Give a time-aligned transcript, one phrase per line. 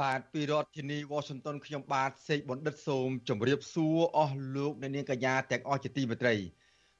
[0.00, 6.34] បាទពីរដ្ឋធានី Washington ខ្ញុំបាទសេកបណ្ឌិតសូមជម្រាបសួរអស់លោកអ្នកនាងកញ្ញាទាំងអស់ជាទីមេត្រី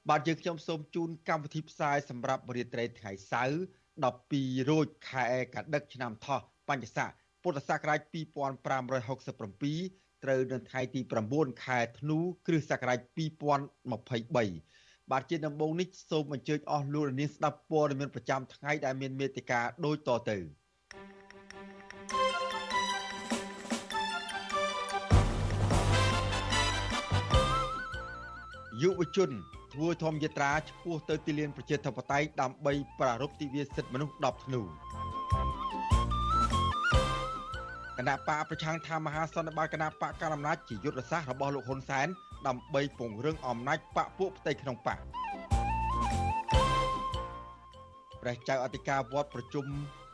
[0.09, 3.57] បាទយើងខ្ញុំសូមជូនកម្មវិធីផ្សាយសម្រាប់រាត្រីថ្ងៃសៅរ៍
[4.11, 5.23] 12រោចខែ
[5.55, 7.09] កដិកឆ្នាំថោះបញ្ញស័ក
[7.43, 12.99] ពុទ្ធសករាជ2567ត្រូវនៅថ្ងៃទី9ខែធ្នូគ្រិស្តសករាជ
[14.05, 20.39] 2023បាទជាដំបូងនេះសូមអញ្ជើញអស់លោកនាងស្ដាប់ព័ត៌មានប្រចាំថ្ងៃដែលមានមេតិការដូចតទៅ។
[28.81, 29.31] យុវជន
[29.73, 34.61] ធ្វើធម្មយាត្រាឆ្ពោះទៅទីលានប្រជាធិបតេយ្យដើម្បីប្រារព្ធទិវាសិទ្ធិមនុស្ស10ធ្នូ
[37.97, 42.07] គណៈបកប្រឆាំងថាមហាសន្និបាតគណៈបកកណ្ដាលអំណាចជាយុទ្ធសាស្ត្ររបស់លោកហ៊ុនសែន
[42.47, 44.99] ដើម្បីពង្រឹងអំណាចបកពួកផ្ទៃក្នុងបក
[48.21, 49.65] ព្រះចៅអធិការវត្តប្រជុំ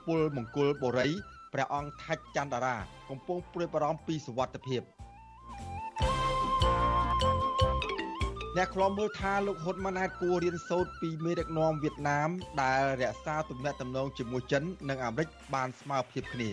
[0.07, 1.07] ពលមង្គលបុរី
[1.53, 2.75] ព្រះអង្គថាច់ច័ន្ទតារា
[3.09, 4.81] កំពុងព្រួយបារម្ភពីសុវត្ថិភាព
[8.57, 12.29] អ្នកខ្លំមើលថាលោកហ៊ុនម៉ាណែតគួររៀនសូត្រពីមេដឹកនាំវៀតណាម
[12.61, 16.49] ដែលរក្សាទំនាក់ទំនងជាមួយចិន និងអាមេរិកបានស្មើភាពគ្នា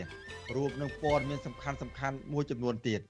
[0.55, 3.01] រួមនឹងព័ត៌មានសំខាន់សំខាន់មួយចំនួនទៀត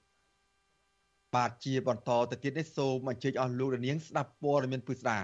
[1.35, 5.19] បាទជាបន្តទៅទៀតនេះសូមអញ្ជើញអស់លោកនាងស្ដាប់ព័ត៌មានពិស្ដា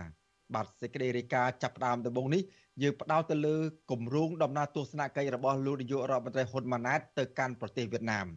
[0.56, 2.42] បាទសេចក្តីរាយការណ៍ចាប់ផ្ដើមដំបូងនេះ
[2.82, 3.58] យើងផ្ដោតទៅលើ
[3.92, 8.28] គម្រោងដំណើរទស្សនកិច្ចរបស់លោកនាយករដ្ឋមន្ត្រីហ៊ុនម៉ាណែតទៅកាន់ប្រទេសវៀតណាម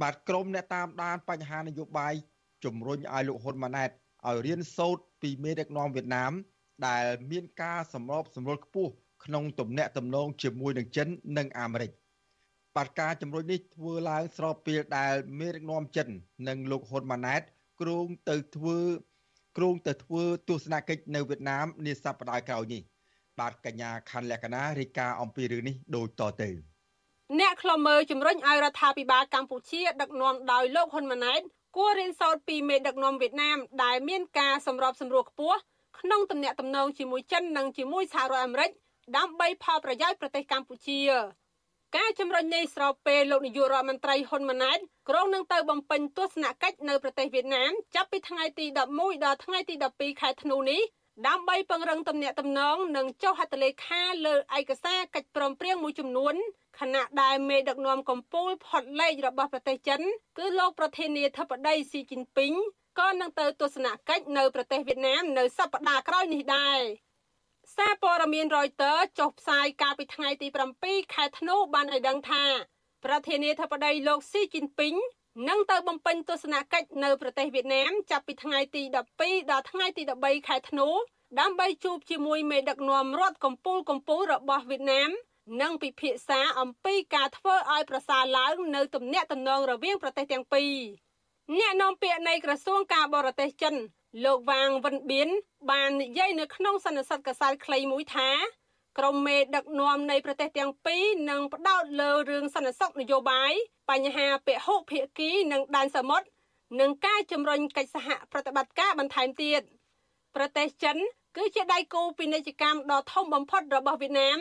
[0.00, 2.14] បាទក្រុមអ្នកតាមដានបញ្ហានយោបាយ
[2.64, 3.90] ជំរុញឲ្យលោកហ៊ុនម៉ាណែត
[4.28, 6.32] ឲ្យរៀនសូត្រពីមេដឹកនាំវៀតណាម
[6.86, 8.92] ដែលមានការសម្របសម្រួលខ្ពស់
[9.24, 11.90] ក្នុងទំនាក់ទំនងជាមួយនឹងចិននិងអាមេរិក
[12.76, 16.08] បាត់ការជំរុញនេះធ្វើឡើងស្របពេលដែលមេដឹកនាំចិន
[16.48, 17.42] និងលោកហ៊ុនម៉ាណែត
[17.80, 18.78] គ្រោងទៅធ្វើ
[19.56, 22.82] គ្រោងទៅធ្វើទស្សនកិច្ចនៅវៀតណាមនាសប្តាហ៍ក្រោយនេះ
[23.38, 26.50] បាទកញ្ញាខណ្ឌលក្ខណារាយការណ៍អំពីរឿងនេះដូចតទៅ
[27.40, 31.40] អ្នកខ្លមើជំរុញឲ្យរដ្ឋាភិបាលកម្ពុជាដឹកនាំដោយលោកហ៊ុនម៉ាណែត
[31.76, 35.58] គួររៀនសូត្រពីមេដឹកនាំវៀតណាមដែលមានការសម្របសម្រួលខ្ពស់
[36.00, 38.70] ក្នុងទំនាក់ទំនងជាមួយចិននិងជាមួយសហរដ្ឋអាមេរិក
[39.16, 41.00] ដើម្បីផលប្រយោជន៍ប្រទេសកម្ពុជា
[41.96, 44.78] ការជំរុញនេះស្របពេលលោកនាយករដ្ឋមន្ត្រីហ៊ុនម៉ាណែត
[45.08, 48.66] ក្រុងនឹងទៅបំពេញទស្សនកិច្ចនៅប្រទេសវៀតណាមចាប់ពីថ្ងៃទី
[48.96, 50.80] 11ដល់ថ្ងៃទី12ខែធ្នូនេះ
[51.26, 56.34] ដើម្បីពង្រឹងទំនាក់ទំនងនិងចុះហត្ថលេខាលើឯកសារកិច្ចព្រមព្រៀងមួយចំនួន
[56.80, 60.00] ខណៈដែលមេដឹកនាំកម្ពុជាផុតលេខរបស់ប្រទេសចិន
[60.38, 62.52] គឺលោកប្រធានាធិបតីស៊ីជីនពីង
[62.98, 66.80] ក៏នឹងទៅទស្សនកិច្ចនៅប្រទេសវៀតណាមនៅសប្តាហ៍ក្រោយនេះដែរ
[67.76, 70.48] សារព័ត៌មាន Reuters ចុះផ្សាយកាលពីថ្ងៃទី
[70.80, 72.44] 7ខែធ្នូបានឲ្យដឹងថា
[73.04, 74.94] ប្រធានាធិបតីលោកស៊ីជីនពីង
[75.48, 78.82] នឹងទៅបំពេញទស្សនកិច្ចនៅប្រទេសវៀតណាមចាប់ពីថ្ងៃទី
[79.18, 80.88] 12ដល់ថ្ងៃទី13ខែធ្នូ
[81.40, 85.10] ដើម្បីជួបជាមួយមេដឹកនាំរដ្ឋកម្ពុជាកម្ពុជារបស់វៀតណាម
[85.60, 90.74] និងពិភាក្សាអំពីការធ្វើឲ្យប្រសើរឡើងនៅទំនាក់ទំនងរវាងប្រទេសទាំងពីរ
[91.58, 93.74] អ្នកនាំពាក្យនៃក្រសួងការបរទេសចិន
[94.24, 95.28] លោកវ៉ាងវិនបៀន
[95.70, 98.28] បាននិយាយនៅក្នុងសន្និសីទកសែតខ្លីមួយថា
[98.98, 103.52] ក្រុមមេដឹកនាំនៃប្រទេសទាំងពីរនឹងផ្ដោតលើរឿងសន្តិសុខនយោបាយ
[103.90, 106.26] បញ្ហាពហុភាគីនិងដែនសមុទ្រ
[106.80, 109.62] និងការជំរុញកិច្ចសហប្រតិបត្តិការបន្ថែមទៀត
[110.36, 110.96] ប្រទេសចិន
[111.36, 114.38] គឺជាដៃគូពាណិជ្ជកម្មដ៏ធំបំផុតរបស់វៀតណាម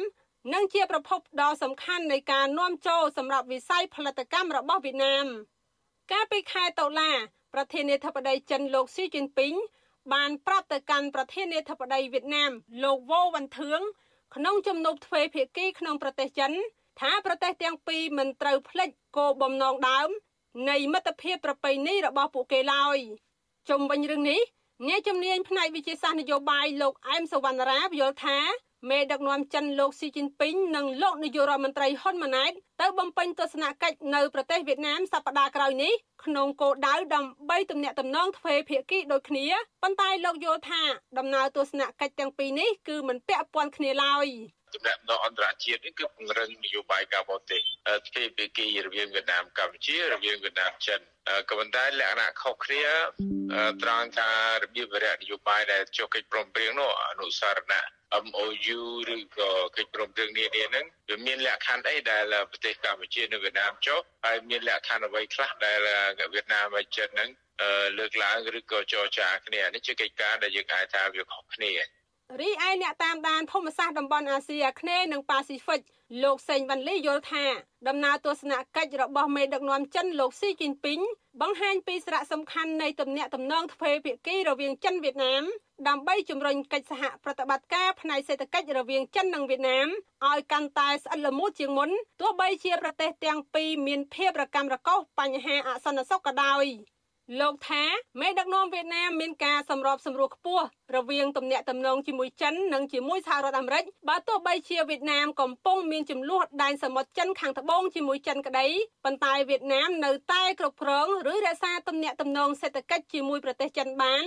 [0.53, 5.25] និងជាប្រភពដ៏សំខាន់នៃការនាំចូលសម្រាប់វិស័យផលិតកម្មរបស់វៀតណាម
[6.11, 7.11] កាលពីខែតុលា
[7.53, 9.53] ប្រធានាធិបតីចិនលោកស៊ីជីនពីង
[10.13, 12.51] បានប្រាប់ទៅកាន់ប្រធានាធិបតីវៀតណាម
[12.83, 13.81] លោកវ៉ូវ៉ាន់ធឿង
[14.35, 16.51] ក្នុងជំនួបទ្វេភាគីក្នុងប្រទេសចិន
[16.99, 20.09] ថាប្រទេសទាំងពីរមិនត្រូវភ្លេចគោលបំណងដើម
[20.69, 22.97] នៃមិត្តភាពប្រពៃណីរបស់ពួកគេឡើយ
[23.69, 24.41] ជុំវិញរឿងនេះ
[24.87, 28.37] អ្នកជំនាញផ្នែកវិទ្យាសាស្ត្រនយោបាយលោកអែមសវណ្ណរាយល់ថា
[28.89, 32.51] មេដឹកនាំចិនលោកស៊ីជីនពីងនិងលោកនាយករដ្ឋមន្ត្រីហ៊ុនម៉ាណែត
[32.81, 35.93] ទៅបំពេញទស្សនកិច្ចនៅប្រទេសវៀតណាមសប្តាហ៍ក្រោយនេះ
[36.25, 39.45] ក្នុងគោលដៅដើម្បីទំនាក់ទំនងទ្វេភាគីដូចគ្នា
[39.81, 40.81] ប៉ុន្តែលោកយល់ថា
[41.17, 44.27] ដំណើរទស្សនកិច្ចទាំងពីរនេះគឺមិនពាក់ព័ន្ធគ្នាឡើយ
[44.73, 47.61] ទំនាក់ទំនងអន្តរជាតិនេះគឺពង្រឹងនយោបាយការបរទេស
[48.07, 50.99] ទ្វេភាគីរវាងវៀតណាមកម្ពុជារវាងវៀតណាមចិន
[51.49, 52.83] ក៏ប៉ុន្តែលក្ខណៈខុសគ្នា
[53.83, 54.29] ត្រង់ថា
[54.61, 57.85] របៀបវិរៈនយោបាយដែលចុះកិច្ចព្រមព្រៀងនោះអនុសារណៈ
[58.25, 58.81] MOU
[59.15, 65.77] ឬក៏កិច្ចព្រមព្រៀងនានាហ្នឹងវាមានលក្ខខណ្ឌអីដែលប្រទេសកម្ពុជានិងវៀតណាមចុះហើយមានលក្ខខណ្ឌអ្វីខ្លះដែល
[66.33, 67.29] វៀតណាមហើយចិនហ្នឹង
[67.97, 71.71] លើកឡើងឬក៏ចរចាគ្នានេះជាកិច្ចការដែលយើងអាចថាវាខុសគ្នា
[72.39, 75.81] រីឯអ្នកតាមដានភូមិសាស្ត្រតំបន់អាស៊ីអាគ្នេយ៍និងប៉ាស៊ីហ្វិក
[76.23, 77.45] លោកសេងវ៉ាន់លីយល់ថា
[77.87, 80.99] ដំណើរទស្សនកិច្ចរបស់មេដឹកនាំចិនលោកស៊ីជីនពីង
[81.41, 85.43] បង្ហាញពីសារៈសំខាន់នៃទំនាក់ទំនងទ្វេភាគីរវាងចិនវៀតណាម
[85.87, 89.87] ដើម្បីជំរុញកិច្ចសហប្រតិបត្តិការផ្នែកសេដ្ឋកិច្ចរវាងចិននិងវៀតណាម
[90.29, 91.89] ឲ្យកាន់តែស្អិតល្មួតជាងមុន
[92.21, 96.65] ទោះបីជាប្រទេសទាំងពីរមានភាពរកាំរកូសបញ្ហាអសន្តិសុខក៏ដោយ
[97.39, 97.83] លោកថា
[98.21, 108.67] មេដឹកនាំវៀតណាមមានការសម្របសម្រួលខ្ពស់រវាងទំនាក់ទំនងជាមួយចិននិងជាមួយសហរដ្ឋអាមេរិកបើទោះបីជាវៀតណាមកំពុងមានចំនួនដែនសមុទ្រចិនខាងត្បូងជាមួយចិនក្តី
[109.05, 114.23] ប៉ុន្តែវៀតណាមនៅតែគ្រប់គ្រងឬរក្សាទំនាក់ទំនងសេដ្ឋកិច្ចជាមួយប្រទេសចិនបាន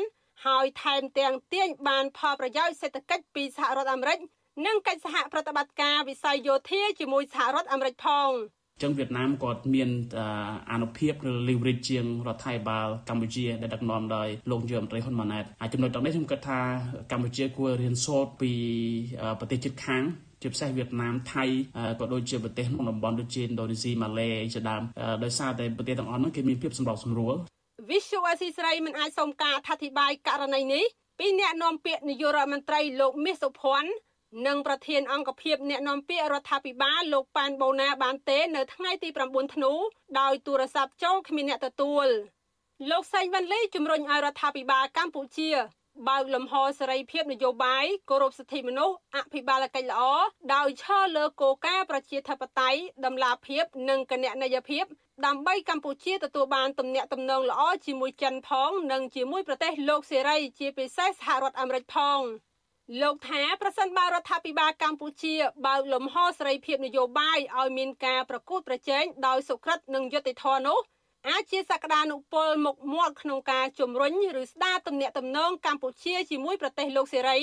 [0.47, 4.19] ហើយថែមទាំងទាញបានផលប្រយោជន៍សេដ្ឋកិច្ចពីសហរដ្ឋអាមេរិក
[4.67, 8.31] និងកិច្ចសហប្រតិបត្តិការវិស័យយោធាជាមួយសហរដ្ឋអាមេរិកផង
[8.83, 9.91] ចឹងវៀតណាមគាត់មាន
[10.73, 16.61] អនុភាពឬ leverage ជាងរដ្ឋាភិបាលកម្ពុជាដែលដឹកនាំដោយលោកយមត្រីហ៊ុនម៉ាណែតហើយចំណុចទាំងនេះខ្ញុំគិតថា
[17.13, 18.53] កម្ពុជាគួររៀនសូត្រពី
[19.41, 20.03] ប្រទេសជិតខាង
[20.43, 21.45] ជាពិសេសវៀតណាមថៃ
[22.01, 24.83] ក៏ដូចជាប្រទេសក្នុងតំបន់ដូចជាឥណ្ឌូនេស៊ីម៉ាឡេជាដើម
[25.25, 27.35] ដោយសារតែប្រទេសទាំងអស់នោះគេមានភាពសម្របសម្រួល
[27.91, 30.85] វិសុអស៊ីស្រីមិនអាចសុំការអធិប្បាយករណីនេះ
[31.19, 33.91] ពីអ្នកនាំពាក្យនាយករដ្ឋមន្ត្រីលោកមាសសុភ័ណ្ឌ
[34.47, 39.73] និងប្រធានអង្គភិបអ្នកនាំពាក្យរដ្ឋាភិបាលលោកប៉ែនបូណាបានទេនៅថ្ងៃទី9ធ្នូ
[40.21, 42.07] ដោយទូរស័ព្ទចូលគ្មានអ្នកទទួល
[42.91, 45.51] លោកសែងវ៉ាន់លីជំរុញឲ្យរដ្ឋាភិបាលកម្ពុជា
[46.09, 50.03] បើកលំហសេរីភាពនយោបាយគោរពសិទ្ធិមនុស្សអភិបាលកិច្ចល្អ
[50.55, 54.85] ដោយឈរលើគោលការណ៍ប្រជាធិបតេយ្យតម្លាភាព និងគណនេយ្យភាព
[55.27, 62.21] ដើម្បីកម្ពុជាទទួលបានទំនាក់ទំនងល្អជាមួយចិនផង និងជាមួយប្រទេសលោកសេរីជាពិសេសសហរដ្ឋអាមេរិកផង
[63.01, 65.35] លោកថាប្រសិនបើរដ្ឋាភិបាលកម្ពុជា
[65.67, 70.79] បើកលំហសេរីភាពនយោបាយឲ្យមានការប្រកួតប្រជែងដោយសុក្រិតនិងយុត្តិធម៌នោះ
[71.29, 77.39] អាចជាសក្តានុពលមុខមាត់ក្នុងការជំរុញឬស្ដារទំនាក់ទំនងកម្ពុជាជាមួយប្រទេសលោកសេរី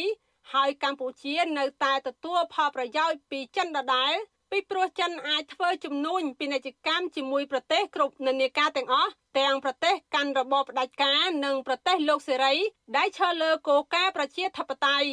[0.54, 4.14] ហើយកម្ពុជានៅតែទទួលផលប្រយោជន៍ពីចិនដដែល
[4.52, 12.54] ពីព្រោះចិនអាចធ្វើជំនួញពាណិជ្ជកម្មជាមួយប្រទេសគ្រប់និន្នាការទាំងអស់ទាំងប្រទេសកាន់របបផ្ដាច់ការនិងប្រទេសលោកសេរី
[12.98, 15.10] ដែលឈរលើគោលការណ៍ប្រជាធិបតេយ្យ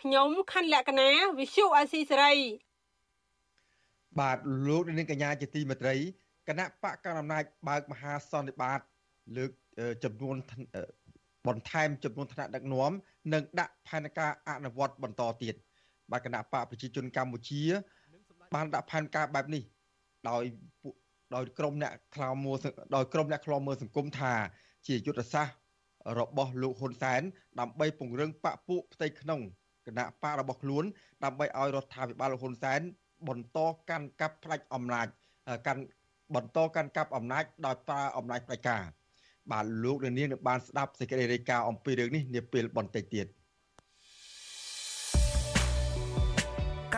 [0.00, 2.34] ខ្ញុំខណ្ឌលក្ខណាវិសុអាស៊ីសេរី
[4.20, 4.38] បាទ
[4.68, 5.96] លោកនាងកញ្ញាជាទីមេត្រី
[6.48, 8.80] គណៈបកកណ្ដាលអំណាចបើកមហាសន្និបាត
[9.36, 9.50] លើក
[10.04, 10.36] ចំនួន
[11.48, 12.92] បន្ថែមចំនួនថ្នាក់ដឹកនាំ
[13.32, 15.54] និងដាក់ផែនការអនុវត្តបន្តទៀត
[16.10, 17.62] បាទគណៈបកប្រជាជនកម្ពុជា
[18.54, 19.62] បានដាក់ផែនការបែបនេះ
[20.28, 20.42] ដោយ
[21.34, 22.56] ដោយក្រុមអ្នកខ្លោមមើល
[22.96, 24.32] ដោយក្រុមអ្នកខ្លោមមើលសង្គមថា
[24.86, 25.54] ជាយុទ្ធសាស្ត្រ
[26.18, 27.22] របស់លោកហ៊ុនសែន
[27.60, 29.40] ដើម្បីពង្រឹងបពពួកផ្ទៃក្នុង
[29.86, 30.84] គណៈបករបស់ខ្លួន
[31.24, 32.80] ដើម្បីឲ្យរដ្ឋាភិបាលលោកហ៊ុនសែន
[33.28, 33.58] បន្ត
[33.90, 35.06] កាន់កាប់ផ្ដាច់អំណាច
[35.66, 35.82] កាន់
[36.34, 38.84] បន្តកាន់កាប់អំណាចដោយប្រើអំណាចផ្ដាច់ការ
[39.52, 43.26] បាទលោកនាងនឹងបានស្ដាប់សេចក្តីរាយការណ៍អំពីរឿងនេះនាពេលបន្តិចទៀត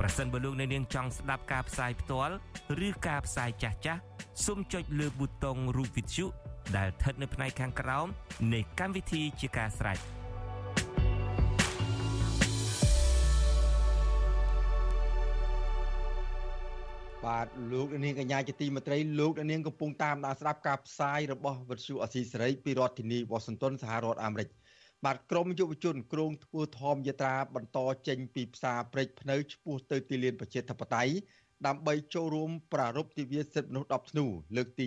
[0.00, 2.34] ប្រសិនបើលោកអ្នកនាងចង់ស្ដាប់ការផ្សាយផ្ទាល់
[2.86, 4.00] ឬការផ្សាយចាស់ចាស់
[4.44, 6.26] សូមចុចលើប៊ូតុងរូប Vithu
[6.76, 8.06] ដែលស្ថិតនៅផ្នែកខាងក្រោម
[8.52, 10.00] នៃកម្មវិធីជាការស្រេច។
[17.26, 24.48] បាទលោកនាងកញ្ញាជាទីមេត្រីលោកនាងកំពុងតាមដានស្ដាប់ការផ្សាយរបស់វិទ្យុអស៊ីសេរីពីរដ្ឋធានីវ៉ាស៊ីនតោនសហរដ្ឋអាមេរិក
[25.06, 31.12] បាទក្រមយុវជនគ្រងធ្វើធម្មយាត្រាបន្តចេញពីផ្សារព្រែកភ្នៅឆ្ពោះទៅទីលានប្រជាធិបតេយ្យ
[31.66, 34.84] ដើម្បីចូលរួមប្រារព្ធទិវាសិទ្ធិមនុស្ស10ធ្នូលើកទី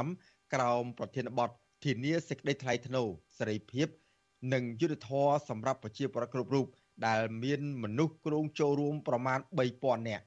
[0.00, 1.50] 75ក្រោមប្រធានបទ
[1.84, 3.08] ធានាសេចក្តីថ្លៃថ្នូរ
[3.38, 3.88] សេរីភាព
[4.52, 6.66] និងយុត្តិធម៌សម្រាប់ប្រជាពលរដ្ឋគ្រប់រូប
[7.06, 9.38] ដែលមានមនុស្សគ្រងចូលរួមប្រមាណ
[9.74, 10.24] 3000នាក់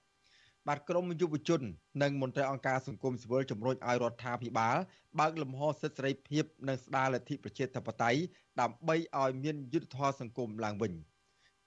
[0.68, 1.62] បាទក្រមយុវជន
[2.04, 4.78] និងមន្ត្រីអង្គការសង្គមស៊ីវិលជំរុញឲ្យរដ្ឋាភិបាល
[5.20, 8.20] បើកលំហសិទ្ធិសេរីភាពនិងស្ដារលទ្ធិប្រជាធិបតេយ្យ
[8.62, 10.94] ដើម្បីឲ្យមានយុត្តិធម៌សង្គមឡើងវិញ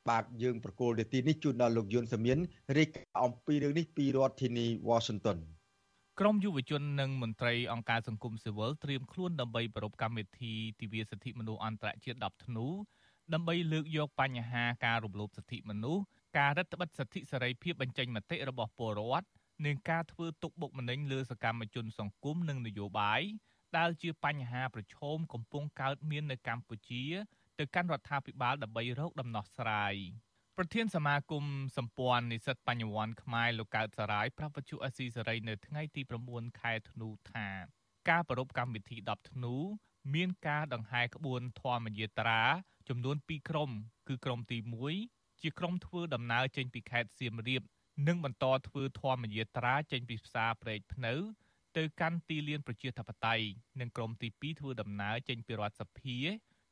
[0.08, 2.38] បាទយើងប្រកូលនាទីនេះជូនដល់លោកយុនសមៀន
[2.78, 5.38] រាយការណ៍អំពីរឿងនេះពីរដ្ឋធានី Washington
[6.20, 12.66] ក្រមយុវជននិងមន្ត្រីអង្គការសង្គមស៊ីវិលត្រៀមខ្លួនដើម្បីប្រពៃកម្មវិធីទិវាសិទ្ធិមនុស្សអន្តរជាតិ10ធ្នូ
[13.32, 16.02] ដើម្បីលើកយកបញ្ហាការរំលោភសិទ្ធិមនុស្ស
[16.36, 19.28] ការរដ្ឋបិទសិទ្ធិសេរីភាពបញ្ចេញមតិរបស់ពលរដ្ឋ
[19.66, 23.22] និងការធ្វើទុកបុកម្នេញលើសកម្មជនសង្គមនិងនយោបាយ
[23.76, 27.04] ដែលជាបញ្ហាប្រឈមកំពុងកើតមាននៅកម្ពុជា
[27.58, 29.94] ទៅកាន់រដ្ឋាភិបាលដើម្បីរកដំណោះស្រាយ
[30.58, 31.44] ប្រធានសមាគម
[31.76, 37.48] សម្ព័ន្ធនិស្សិតបញ្ញវន្តខ្មែរលោកកើតសរាយប្រាប់វិទ្យុអេស៊ីសេរីនៅថ្ងៃទី9ខែធ្នូថា
[38.10, 39.54] ការប្រពៃកម្មវិធី10ធ្នូ
[40.14, 42.42] មានការដង្ហែក្បួនធម្មយាត្រា
[42.88, 43.70] ចំនួន2ក្រុម
[44.08, 47.62] គឺក្រុមទី1 ជាក្រុមធ្វើដំណើរចេញពីខេត្តសៀមរាប
[48.08, 51.14] និងបន្តធ្វើធម្មយាត្រាចេញពីផ្សារព្រែកភ្នៅ
[51.76, 53.46] ទៅកាន់ទីលានប្រជាធិបតេយ្យ
[53.80, 56.18] និងក្រុមទី2ធ្វើដំណើរចេញពីរដ្ឋសភា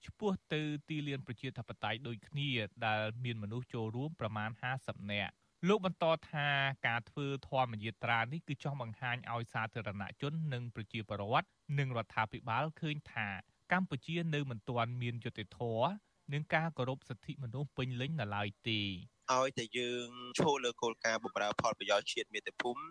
[0.04, 2.50] ឆ្ពោះទៅទីលានប្រជាធិបតេយ្យដូចគ្នា
[2.86, 4.50] ដែលមានមនុស្សចូលរួមប្រមាណ
[4.80, 5.32] 50នាក់
[5.68, 6.48] លោកបន្តថា
[6.86, 11.48] ការធ្វើធម្មយាត្រានេះគឺចង់បង្ហាញឲ្យសាធារណជននិងប្រជាពលរដ្ឋ
[11.78, 13.28] និងរដ្ឋាភិបាលឃើញថា
[13.72, 15.86] កម្ពុជានៅមិនទាន់មានយុត្តិធម៌
[16.32, 18.80] និងការគោរពសិទ្ធិមនុស្សពេញលេញនៅឡើយទេ
[19.32, 22.82] ឲ្យតែយើងឈលលើគោលការណ៍បម្រើផលប្រយោជន៍ជាតិមាតុភូមិ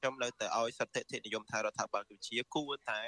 [0.00, 3.00] ខ្ញុំនៅតែឲ្យសន្តិនិយមថារដ្ឋាភិបាលកម្ពុជាគួរតែ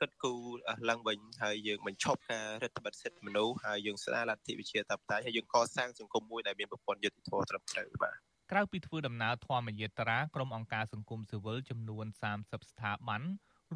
[0.00, 0.40] គិតគូរ
[0.88, 8.16] ឡើងវិញហើយយើងបញ្ឈប់ការរដ្ឋបិទសិទ្ធិមនុស្សហើយយើងស្ដារលទ្ធិវិជាតបតៃហើយយើងកសាងសង្គមមួយដែលមានប្រព័ន្ធយុត្តិធម៌ត្រឹមត្រូវបាទ
[8.52, 12.06] ក្រៅពីធ្វើដំណើរធម្មយាត្រាក្រុមអង្គការសង្គមស៊ីវិលចំនួន
[12.38, 13.22] 30ស្ថាប័ន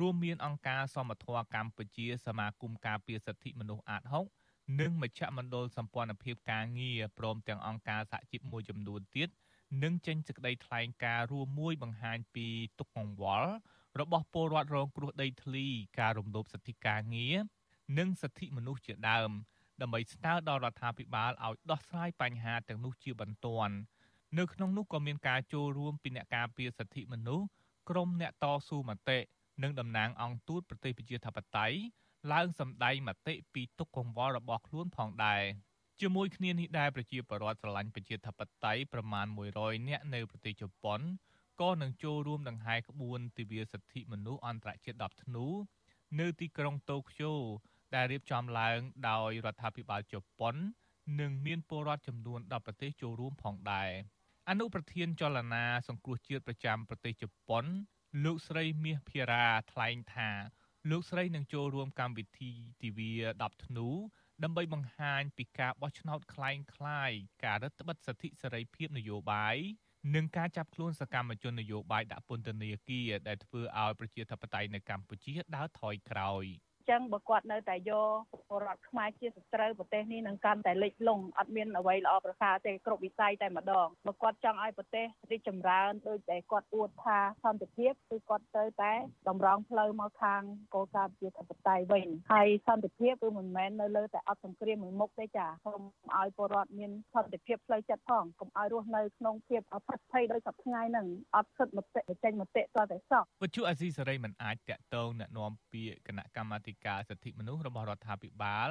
[0.00, 4.41] រួមមានអង្គការសមត្ថៈកម្ពុជាសមាគមការពារសិទ្ធិមនុស្សអាត6
[4.80, 9.28] និងមជ្ឈមណ្ឌលសម្ព័ន្ធភាពការងារព្រមទាំងអង្គការសហជីពមួយចំនួនទៀត
[9.82, 12.46] នឹងចេញសេចក្តីថ្លែងការណ៍រួមមួយបង្ហាញពី
[12.78, 13.50] ទុកកង្វល់
[14.00, 15.66] របស់ពលរដ្ឋរងគ្រោះដីធ្លី
[16.00, 17.36] ការរំលោភសិទ្ធិការងារ
[17.98, 19.30] និងសិទ្ធិមនុស្សជាដើម
[19.80, 23.74] ដើម្បីស្នើដល់រដ្ឋាភិបាលឲ្យដោះស្រាយបញ្ហាទាំងនោះជាបន្ទាន់
[24.38, 27.46] នៅក្នុងនោះក៏មានការចូលរួមពីអ្នកការពារសិទ្ធិមនុស្ស
[27.90, 29.18] ក្រុមអ្នកតស៊ូមតិ
[29.62, 31.76] និងតំណាងអង្គទូតប្រទេសប្រជាធិបតេយ្យ
[32.30, 35.42] ឡើងសម្ដែងមតិពីទុកកង្វល់របស់ខ្លួនផងដែរ
[36.00, 39.26] ជាមួយគ្នានេះដែរប្រជាពលរដ្ឋស្រឡាញ់ប្រជាធិបតេយ្យប្រមាណ
[39.58, 41.00] 100នាក់នៅប្រទេសជប៉ុន
[41.60, 45.46] ក៏នឹងចូលរួមដង្ហែក្បួនទិវាសិទ្ធិមនុស្សអន្តរជាតិ10ធ្នូ
[46.20, 47.32] នៅទីក្រុងតូក្យូ
[47.94, 48.78] ដែលរៀបចំឡើង
[49.10, 50.54] ដោយរដ្ឋាភិបាលជប៉ុន
[51.20, 53.90] និងមានពលរដ្ឋចំនួន10ប្រទេសចូលរួមផងដែរ
[54.48, 57.64] អនុប្រធានចលនាសង្គ្រោះជាតិប្រចាំប្រទេសជប៉ុន
[58.24, 60.30] លោកស្រីមាសភារាថ្លែងថា
[60.89, 62.51] លោកស្រីនឹងចូលរួមកម្មវិធី
[62.83, 63.87] ទិវា10ធ្នូ
[64.43, 69.55] ដើម្បីបង្ហាញពីការបោះឆ្នោតคล้ายៗការរឹតបន្តឹងសិទ្ធិសេរីភាពនយោបាយ
[70.15, 76.45] និងការចាប់ខ្លួនសកម្មជននយោបាយដាក់ពន្ធនាគារដែលធ្វើឲ្យប្រជាធិបតេយ្យនៅកម្ពុជាដើរថយក្រោយ។
[76.90, 88.92] ចឹងបើគាត់នៅតែយកពលរដ្ឋខ្មែរជាសត្រូវប្រទេសនេះនឹងកាន់តែលិចលង់អត់មានអ្វីល្អប្រសើរទេគ្រប់វិស័យតែម្ដងបើគាត់ចង់ឲ្យប្រទេសរីកចម្រើនដូចតែគាត់អួតថាសន្តិភាពគឺគាត់ទៅតែ
[89.28, 90.42] តម្រង់ផ្លូវមកខាង
[90.74, 95.82] គោលការណ៍ជាធិបតេយ្យវិញហើយសន្តិភាពគឺមិនមែននៅលើតែអត់សង្គ្រាមមួយមុខទេចាសូម
[96.18, 108.70] ឲ្យពលរដ្ឋមានសន្តិភាពផ្លូវចិត្តផងកុំឲ្យរស់នៅក្នុងភាពអផិតភ័យដោយសពថ្ងៃហ្នឹងអត់សិទ្ធិមតិចេញមតិតតែសោះវិទ្យុអាស៊ីសេរីមិនអាចតាក់ទងណែនាំពាក្យគណៈកម្មាធិការសិទ្ធិមនុស្សរបស់រដ្ឋាភិបាល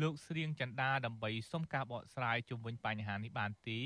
[0.00, 3.80] លោកស្រៀងចន្ទាដើម្បីសុំការបកស្រាយជុំវិញបញ្ហានេះបានទេ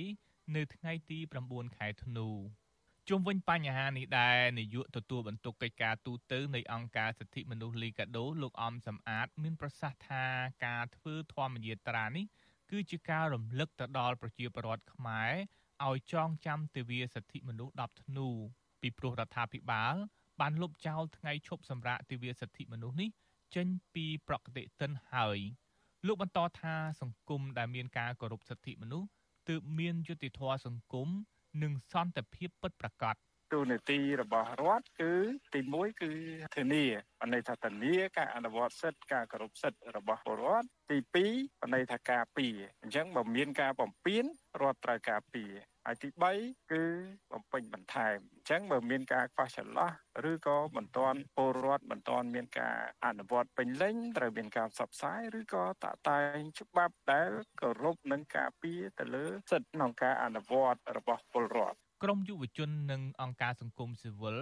[0.57, 2.29] នៅថ្ងៃទី9ខែធ្នូ
[3.09, 10.25] ជុំវិញបញ្ហានេះដែរនាយកទទួលបន្ទុកកិច្ចការទូតនៃអង្គការសិទ្ធិមនុស្សលីកាដូលោកអំសំអាត មានប្រសាសន៍ថា
[10.67, 12.27] ការធ្វើធម្មយាត្រានេះ
[12.71, 15.33] គឺជាការរំលឹកទៅដល់ប្រជាពលរដ្ឋខ្មែរ
[15.87, 18.29] ឲ្យចងចាំទិវាសិទ្ធិមនុស្ស10ធ្នូ
[18.81, 19.95] ពីព្រោះរដ្ឋាភិបាល
[20.41, 23.11] បានលុបចោលថ្ងៃឈប់សម្រាកទិវាសិទ្ធិមនុស្សនេះ
[23.55, 25.39] ចេញពីប្រកតិទិនហើយ
[26.07, 29.09] លោកបន្តថាសង្គមដែលមានការគោរពសិទ្ធិមនុស្ស
[29.49, 31.09] ទើបមានយុត្តិធម៌សង្គម
[31.63, 33.17] និងសន្តិភាពពិតប្រាកដ
[33.53, 35.13] ទូនាទីរបស់រដ្ឋគឺ
[35.55, 36.13] ទី1គឺ
[36.57, 36.85] ធានា
[37.21, 40.99] បណ្ដេថាធានាការអនុវត្តសិទ្ធិការគោរពសិទ្ធិរបស់ពលរដ្ឋទី
[41.31, 44.25] 2បណ្ដេថាការពារអញ្ចឹងបើមានការបំពេញ
[44.63, 45.53] រដ្ឋត្រូវការពារ
[45.89, 46.09] ហើយទី
[46.41, 46.85] 3គឺ
[47.33, 49.91] បំពេញបន្ថែមអញ្ចឹងបើមានការខ្វះចន្លោះ
[50.31, 64.39] ឬក៏មិនទាន់ពលរដ្ឋមិនទាន់មានការអនុវត្តពេញលេញត្រូវមានការផ្សព្វផ្សាយឬក៏តាក់តែងច្បាប់ដែលគោរពនឹងការពារទៅលើសិទ្ធិក្នុងការអនុវត្តរបស់ពលរដ្ឋក្រមយុវជននិងអង្គការសង្គមស៊ីវិល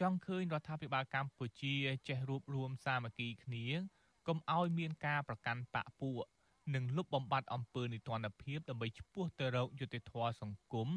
[0.00, 1.74] ចង់ឃើញរដ្ឋាភិបាលកម្ពុជា
[2.08, 3.64] ចេះរួបរวมសាមគ្គីគ្នា
[4.28, 6.24] កុំឲ្យមានការប្រកាន់បកពួក
[6.74, 10.88] និងលុបបំបាត់អំពើនីតិរដ្ឋភាពដើម្បីឈ្មោះទៅរកយុត្តិធម៌សង្គម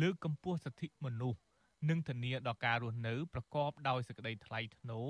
[0.00, 1.40] លើកកម្ពស់សិទ្ធិមនុស្ស
[1.88, 5.08] និងធានាដល់ការរស់នៅប្រកបដោយសេចក្តីថ្លៃថ្នូរ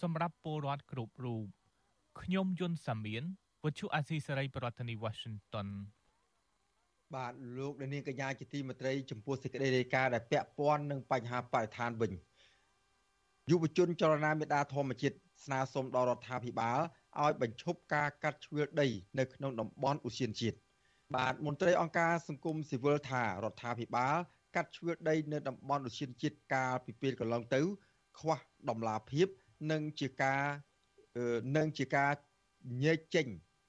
[0.00, 1.44] សម្រាប់ពលរដ្ឋគ្រប់រូប
[2.20, 3.22] ខ្ញុំយុនសាមៀន
[3.64, 5.68] វិទ្យុអាស៊ីសេរីប្រធានាធិបតី Washington
[7.14, 12.12] បាទលោកនាងកញ្ញាជាទីមេត្រីចំពោះសេចក្តីរាយការណ៍ដែលពាក់ព័ន្ធនឹងបញ្ហាបរិស្ថានវិញ
[13.50, 16.80] យុវជនចលនាមេដាធម្មជាតិស្នើសុំដល់រដ្ឋាភិបាល
[17.20, 18.88] ឲ្យបញ្ឈប់ការកាត់ជ្រឿលដី
[19.18, 20.56] នៅក្នុងតំបន់ឧស្សាហជាតិ
[21.16, 24.16] បាទមន្ត្រីអង្គការសង្គមស៊ីវិលថារដ្ឋាភិបាល
[24.56, 27.60] កាត់ជ្រឿដីនៅតំបន់ឧស្សាហជាតិកាលពីពេលកន្លងទៅ
[28.18, 28.38] ខ្វះ
[28.68, 29.26] ដំណាភាព
[29.70, 30.42] និងជាការ
[31.56, 32.10] និងជាការ
[32.84, 33.26] ញែកចេញ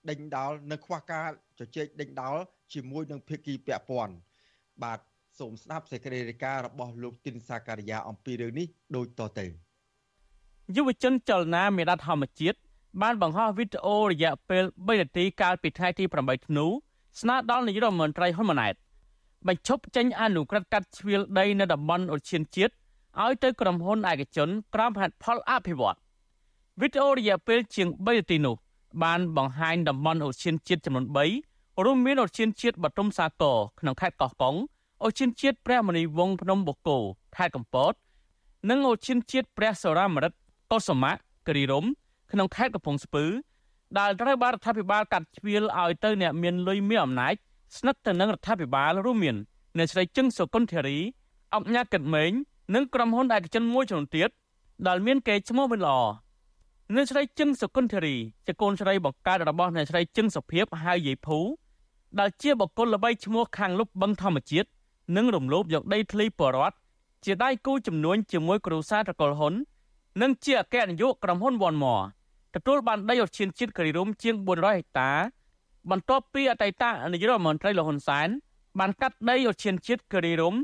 [0.10, 1.28] ដេញដោលនិងខ្វះការ
[1.60, 2.38] ជជែកដេញដោល
[2.74, 4.16] ជាមួយនឹងភាគីពាក់ព័ន្ធ
[4.84, 5.00] បាទ
[5.40, 9.46] សូមស្ដាប់សេចក្តីរាយការណ៍របស់លោកទីនសាការីយ៉ាអំពីរឿងនេះដូចតទៅ
[10.76, 12.58] យុវជនចលនាមេដាធម្មជាតិ
[13.02, 16.66] បានបង្ហោះវីដេអូរយៈពេល3នាទីកាលពីថ្ងៃទី8ធ្នូ
[17.20, 18.76] ស្នើដល់នាយករដ្ឋមន្ត្រីហ៊ុនម៉ាណែត
[19.48, 22.74] បញ្ឈប់ចេញអនុក្រឹត្យកាត់ជ្រៀលដីនៅតំបន់អូឈានជាតិ
[23.24, 25.98] ឲ្យទៅក្រុមហ៊ុនឯកជនក្រោមហេតុផលអភិវឌ្ឍ
[26.82, 28.56] វីដេអូរយៈពេលជាង3នាទីនោះ
[29.04, 31.06] បានបង្ហាញតំបន់អូឈានជាតិចំនួន
[31.46, 34.56] 3រួមមានអូឈានជាតិបទុមសាគរក្នុងខេត្តកោះកុង
[35.04, 36.98] អូឈានជាតិព្រះមនីវងភ្នំបូកគោ
[37.36, 37.94] ខេត្តកំពត
[38.70, 40.38] និងអូឈានជាតិព្រះសរាមរិទ្ធ
[40.72, 41.12] កុសមៈ
[41.48, 41.86] គិរីរំ
[42.34, 43.26] ក្នុងខេត្តកំពង់ស្ពឺ
[44.00, 47.34] ដែលត្រូវបានរដ្ឋាភិបាលកាត់ជ្រៀលឲ្យទៅអ្នកមានលុយមានអំណាច
[47.78, 49.36] ស្និទ្ធទៅនឹងរដ្ឋាភិបាលរួមមាន
[49.78, 50.98] អ្នកស្រីជឹងសុគន្ធធារី
[51.54, 52.32] អបញ្ញាកិតមេង
[52.76, 54.30] និងក្រុមហ៊ុនឯកជនមួយចំនួនទៀត
[54.88, 56.00] ដែលមានកេរ្តិ៍ឈ្មោះមិនល្អ
[56.96, 61.40] អ្នកស្រីជឹងសុគន្ធធារីជាកូនស្រីបង្កើតរបស់អ្នកស្រីជឹងសុភាពហៅយាយភូ
[62.20, 64.68] ដែលជាបុគ្គលល្បីឈ្មោះខាងលុបបឹងធម្មជាតិ
[65.16, 66.76] និងរំលោភយកដីធ្លីបរដ្ឋ
[67.26, 69.54] ជាដៃគូចំនួនជាមួយគ្រូសាត្រកុលហ៊ុន
[70.22, 72.00] និងជាអគ្គនាយកក្រុមហ៊ុនវ៉ាន់ម៉
[72.56, 75.12] ទទួលបានដីឧទ្យានជាតិគិរីរំជាង400ហិកតា
[75.92, 76.84] បន្ទាប់ពីអតីត
[77.14, 78.30] នាយករដ្ឋមន្ត្រីលហ៊ុនសែន
[78.80, 80.56] បានកាត់ដីឧទ្យានជាតិគិរីរំ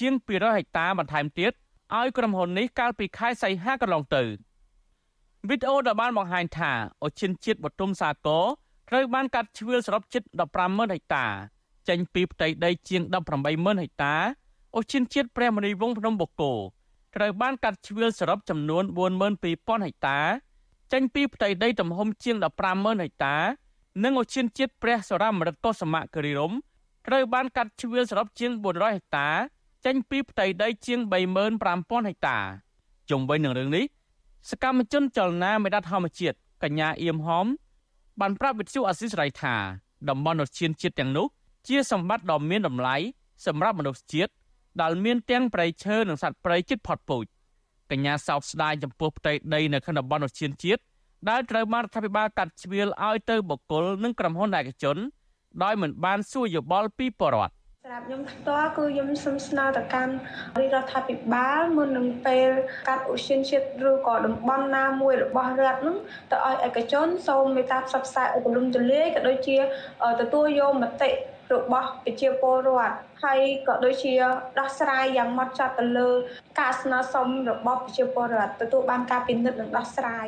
[0.00, 1.52] ជាង200ហិកតាបន្ថែមទៀត
[1.96, 4.22] ឲ្យក្រុមហ៊ុននេះកាលពីខែសីហាកន្លងទៅ
[5.48, 6.72] វីដេអូដែលបានបង្ហាញថា
[7.06, 8.44] ឧទ្យានជាតិបទុមសាគរ
[8.88, 10.22] ត្រូវបានកាត់ជ្រឿលសរុបជិត
[10.58, 11.26] 150,000ហិកតា
[11.88, 13.02] ចេញពីផ្ទៃដីជាង
[13.42, 14.14] 180,000ហិកតា
[14.78, 16.54] ឧទ្យានជាតិព្រះមនីវងភ្នំបូកគោ
[17.16, 18.84] ត្រូវបានកាត់ជ្រឿលសរុបចំនួន
[19.34, 20.18] 42,000ហិកតា
[20.92, 23.36] ចេញពីផ្ទៃដីទំហំជាង150,000ហិកតា
[24.04, 26.52] និងឧទ្យានជាតិព្រះសរាមរិទ្ធកុសមគិរីរំ
[27.06, 29.28] ត្រូវបានកាត់ជ្រឿលសរុបជាង400ហិកតា
[29.86, 31.00] ចេញពីផ្ទៃដីជាង
[31.52, 32.38] 35,000ហិកតា
[33.10, 33.84] ជុំវិញនឹងរឿងនេះ
[34.50, 37.46] សកម្មជនចលនាមេដាធម្មជាតិកញ្ញាអៀមហំ
[38.20, 39.54] បានប្រាប់វិទ្យុអស៊ីសេរីថា
[40.08, 41.26] តំបន់ឧទ្យានជាតិទាំងនោះ
[41.68, 42.96] ជាសម្បត្តិដ៏មានតម្លៃ
[43.46, 44.32] សម្រាប់មនុស្សជាតិ
[44.80, 47.24] ដែលមានទាំងព្រៃឈើនិងសត្វព្រៃជិតផុតពូជ
[47.90, 50.80] កញ្ញាសោកស្ដាយចំពោះផ្ទៃដីនៅក្នុងតំបន់ឧទ្យានជាតិ
[51.30, 54.96] ដែលត្រូវបានរដ្ឋាភិបាលកាត់ជ្រៀលឲ្យទៅបុគ្គលនិងក្រុមហ៊ុនឯកជន
[55.62, 60.12] ដោយមិនបានសួរយោបល់ពីបរដ្ឋសម្រាប់ខ្ញុំផ្ទាល់គឺខ្ញុំសូមស្នើទៅកាន់
[60.58, 62.48] រាជរដ្ឋាភិបាលមុននឹងពេល
[62.88, 65.96] កាត់ឧស្សាហជាតិឬក៏តំបន់ណាមួយរបស់រដ្ឋនោះ
[66.30, 69.56] ទៅឲ្យឯកជនសូមមេត្តាផ្សព្វផ្សាយឲ្យទូលំទូលាយក៏ដូចជា
[70.20, 71.10] ទទួលយកមតិ
[71.53, 74.13] របស់ប្រជាពលរដ្ឋហើយក៏ដូចជា
[74.59, 76.09] ដោះស្រាយយ៉ាងម៉ត់ចត់ទៅលើ
[76.59, 80.27] ការស្នើសុំរបស់ប្រជាពលរដ្ឋទទួលបានការពិនិត្យនិងដោះស្រាយ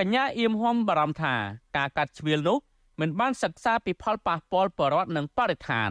[0.00, 1.34] កញ្ញាអៀមហំបារម្ភថា
[1.76, 2.58] ការកាត់ជ្រៀលនោះ
[3.00, 5.90] មិនបានសិក្សាពីផលប៉ះពាល់បរដ្ឋនិងបរិស្ថាន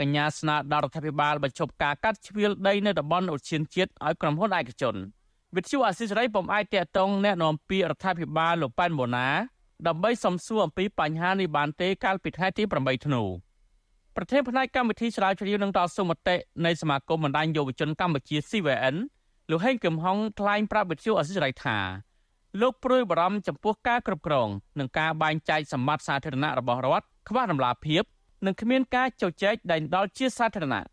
[0.00, 4.96] កញ្ញាស្នើដល់រដ្ឋាភិបាលបញ្ឈប់ការកាត់ជ្រៀលដីនៅតំបន់ឧទ្យានជាតិឲ្យក្រុមហ៊ុនឯកជន
[5.56, 9.28] វិទ្យុអាស៊ីសេរីពុំអាចតាក់ទងแนะនាំពាក្យរដ្ឋាភិបាលលោកប៉ែនបូណា
[9.86, 13.22] ដើម្បីសំសួរអំពីបញ្ហានេះបានទេកាលពីថ្ងៃទី8ធ្នូ
[14.17, 18.95] ប្រធានផ្នែកកម្មវិធីស្រាវជ្រាវនឹងតស៊ូមតិនៃសមាគមបណ្ដាញយុវជនកម្ពុជា CVN
[19.49, 21.77] លោកហេងកឹមហុងថ្លែងប្រាប់វិទ្យុអសិរ័យថា
[22.61, 24.49] លោកព្រួយបារម្ភចំពោះការគ្រប់គ្រង
[24.79, 28.03] និងការបែងចែកសម្បត្តិសាធារណៈរបស់រដ្ឋខ្វះដំណាភាព
[28.45, 30.85] និងគ្មានការជជែកដែនដល់ជាសាធារណៈ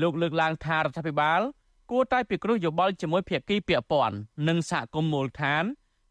[0.00, 1.40] លោកលើកឡើងថារដ្ឋាភិបាល
[1.90, 4.16] គួរតែពិគ្រោះយោបល់ជាមួយភាគីពាក់ព័ន្ធ
[4.48, 5.64] និងសហគមន៍មូលដ្ឋាន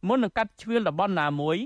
[0.08, 1.58] មុននឹងកាត់ជ្រឿលតំបន់ណាមួយ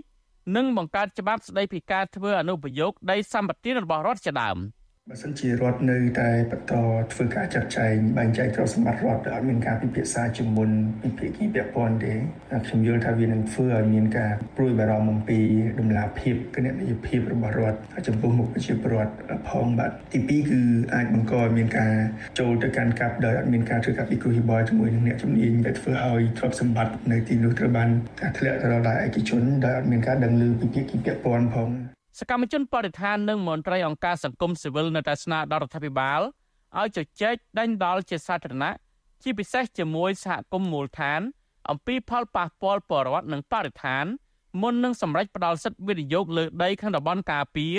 [0.55, 4.57] និងបង្កើតច្បាប់ស្តីពីការធ្វើអនុប្រយោគដីសម្បត្តិរបស់រដ្ឋជាដើម។
[5.11, 6.73] បើសិនជារដ្ឋនៅតែបន្ត
[7.13, 10.69] ធ្វើការចាត់ចែងបែងចែកទ្រព្យសម្បត្តិរដ្ឋដោយអត់មានការពិភាក្សាជាមុន
[11.01, 12.13] ពីភាគីពាក់ព័ន្ធទេ
[12.67, 15.39] ខ្ញុំយល់ថាវានឹងធ្វើឲ្យមានការព្រួយបារម្ភអំពី
[15.79, 19.13] ដំណាភាពគណនេយ្យភាពរបស់រដ្ឋចំពោះមុខប្រជាពលរដ្ឋ
[19.49, 20.61] ផងបាទទី2គឺ
[20.93, 21.93] អាចបង្កឲ្យមានការ
[22.39, 27.89] ចូលទៅកាន់កាប់ដោយអត់មានការធ្វើការពិគ្រោះយោបល់ជាមួយនឹងអ្នកជំនាញដែលធ្វើឲ្យទ្រព្យសម្បត្តិនៅទីនោះត្រូវបាន
[28.37, 31.69] ធ្លាក់ទៅដល់ឯកជនដោយអត់មានការដឹងឮពីភាគីពាក់ព័ន្ធផង
[32.19, 36.21] សកម្មជនបរិស្ថាននិងមន្ត្រីអង្គការសង្គមស៊ីវិលនៅតែស្នើដល់រដ្ឋាភិបាល
[36.79, 38.75] ឲ្យជជែកដេញដោលជាសាធារណៈ
[39.23, 41.21] ជាពិសេសជាមួយសហគមន៍មូលដ្ឋាន
[41.69, 44.05] អំពីផលប៉ះពាល់បរិវត្តនិងបរិស្ថាន
[44.61, 47.75] មុននឹងសម្រេចផ្ដាល់សិទ្ធិវិនិយោគលើដីក្នុងតំបន់ការពារ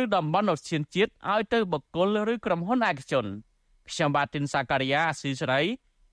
[0.00, 3.26] ឬតំបន់អូសៀនជាតិឲ្យទៅបុគ្គលឬក្រុមហ៊ុនឯកជន
[3.88, 5.62] ខ្ញុំបាទទីនសាការីយ៉ាអស៊ីសេរី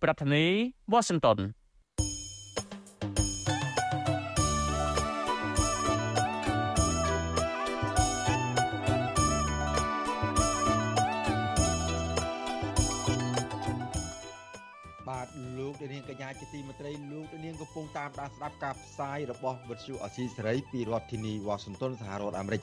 [0.02, 0.54] ប្រធានាធិ
[0.92, 1.40] បតី Washington
[15.92, 22.62] នាងកញ្ញាជាទីមេត្រីលោកនាងកំពុងតាមដានស្ដាប់ការផ្សាយរបស់វិទ្យុអស៊ីសេរីពីរដ្ឋធានីវ៉ាស៊ីនតោនសហរដ្ឋអាមេរិក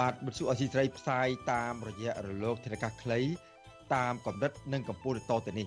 [0.00, 3.20] បាទវិទ្យុអសីស្រីផ្សាយតាមរយៈរលកធារកាសខ្លី
[3.94, 5.66] តាមកម្រិតនិងកម្ពស់ទៅទៅនេះ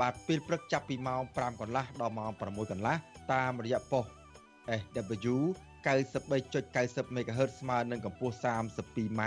[0.00, 2.96] បាទពេលព្រឹកចាប់ពីម៉ោង5កន្លះដល់ម៉ោង6កន្លះ
[3.32, 4.04] តាមរយៈប៉ុស
[4.80, 5.36] SW
[5.86, 9.22] 93.90 MHz ស្មើនឹងកម្ពស់ 32m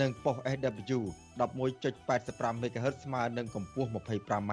[0.00, 1.00] និងប៉ុស SW
[1.40, 4.52] 11.85 MHz ស្មើនឹងកម្ពស់ 25m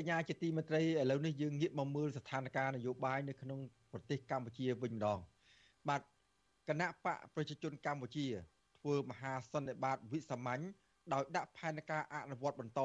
[0.00, 3.60] កញ្ញាជាទីមេត្រីឥឡូវនេះយើងងាកមកមើលស្ថានភាពនយោបាយនៅក្នុង
[3.92, 5.18] ប្រទេសកម្ពុជាវិញម្ដង
[5.88, 6.00] បាទ
[6.68, 8.26] គណៈបកប្រជាជនកម្ពុជា
[8.80, 10.62] ធ្វើមហាសន្និបាតវិសាមញ្ញ
[11.12, 12.80] ដោយដាក់ផែនការអនុវត្តបន្ត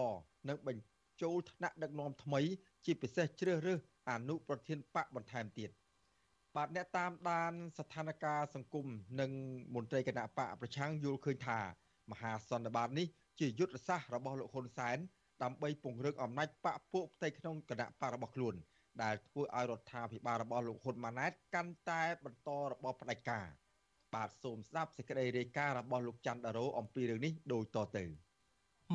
[0.50, 2.42] និងបញ្ចូលថ្នាក់ដឹកនាំថ្មី
[2.86, 5.70] ជាពិសេសជ្រើសរើសអនុប្រធានបកបន្ថែមទៀត
[6.56, 8.88] បាទអ្នកតាមដានស្ថានភាពសង្គម
[9.20, 9.32] និង
[9.76, 11.60] មន្ត្រីគណៈបកប្រឆាំងយល់ឃើញថា
[12.12, 13.08] មហាសន្និបាតនេះ
[13.40, 14.98] ជាយុទ្ធសាស្ត្ររបស់លោកហ៊ុនសែន
[15.44, 18.56] ដើម្បីពង្រឹងអំណាចបកពួកផ្ទៃក្នុងគណៈបករបស់ខ្លួន
[19.04, 23.48] ដែលធ្វើឲ្យរដ្ឋាភិបាលរបស់លោកហ៊ុនម៉ាណែតកាន់តែបន្តរបបផ្ដាច់ការ
[24.14, 28.06] បាទសូមស្ដាប់សេចក្តីរាយការណ៍របស់លោកច័ន្ទដារ៉ូអំពីរឿងនេះដូចតទៅ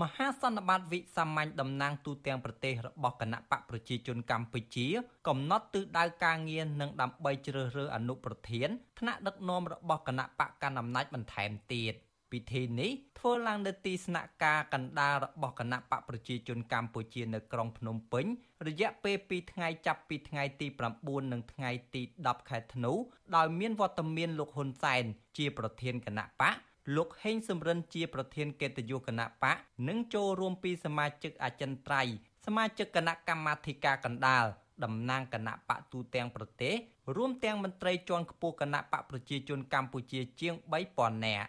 [0.01, 4.87] មហាសន្និបាតវិសាមញ្ញតំណាងទូទាំងប្រទេសរបស់គណៈបកប្រជាជនកម្ពុជា
[5.29, 11.95] កំណត់ទិសដៅការងារនិងដើម្បីជ្រើសរើសអនុប្រធានថ្នាក់ដឹកនាំរបស់គណៈបកកណ្ដាលអំណាចបន្ថែមទៀត។
[12.33, 18.27] ពិធីនេះធ្វើឡើងនៅទីស្នាក់ការកណ្ដាលរបស់គណៈបកប្រជាជនកម្ពុជានៅក្រុងភ្នំពេញ
[18.67, 20.67] រយៈពេល2ថ្ងៃចាប់ពីថ្ងៃទី
[21.01, 22.93] 9និងថ្ងៃទី10ខែធ្នូ
[23.37, 25.05] ដោយមានវត្តមានលោកហ៊ុនសែន
[25.39, 26.55] ជាប្រធានគណៈបក
[26.97, 29.57] លោកហេងសំរិនជាប្រធានកិត្តិយសគណៈបក
[29.89, 32.15] និងចូលរួមពីសមាជិកអចិន្ត្រៃយ៍
[32.47, 34.45] សមាជិកគណៈកម្មាធិការកណ្ដាល
[34.85, 36.75] តំណាងគណៈបកទូទាំងប្រទេស
[37.17, 40.55] រួមទាំងមន្ត្រីជាន់ខ្ពស់គណៈបកប្រជាជនកម្ពុជាជាង
[40.91, 41.49] 3000នាក់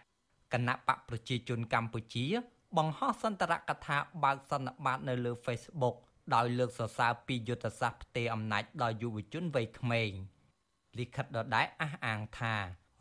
[0.53, 2.25] គណៈបកប្រជាជនកម្ពុជា
[2.77, 5.95] បង្ហោះសន្ទរកថាបើកសន្និបាតនៅលើ Facebook
[6.35, 10.11] ដោយលើកសរសើរពីយុទ្ធសាស្ត្រផ្ទេរអំណាចដល់យុវជនវ័យក្មេង
[10.97, 12.55] លិខិតដដែលអះអាងថា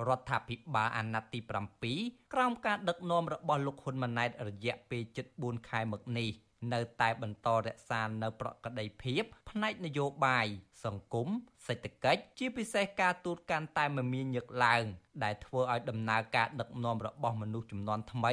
[0.09, 1.41] រដ្ឋាភិបាលអាណត្តិទី
[1.87, 5.03] 7ក្រោមការដឹកនាំរបស់លោកហ៊ុនម៉ាណែតរយៈពេល
[5.37, 6.31] 74ខែមកនេះ
[6.73, 10.47] នៅតែបន្តរក្សានៅប្រក្តីភាព ផ្នែកនយោបាយ
[10.85, 11.29] សង្គម
[11.67, 14.85] សេដ្ឋកិច្ចជាពិសេសការទូតកាន់តែមមាញឹកឡើង
[15.25, 18.33] ដែលធ្វើឲ្យដំណើរការដឹកនាំរបស់មនុស្សចំនួនថ្មី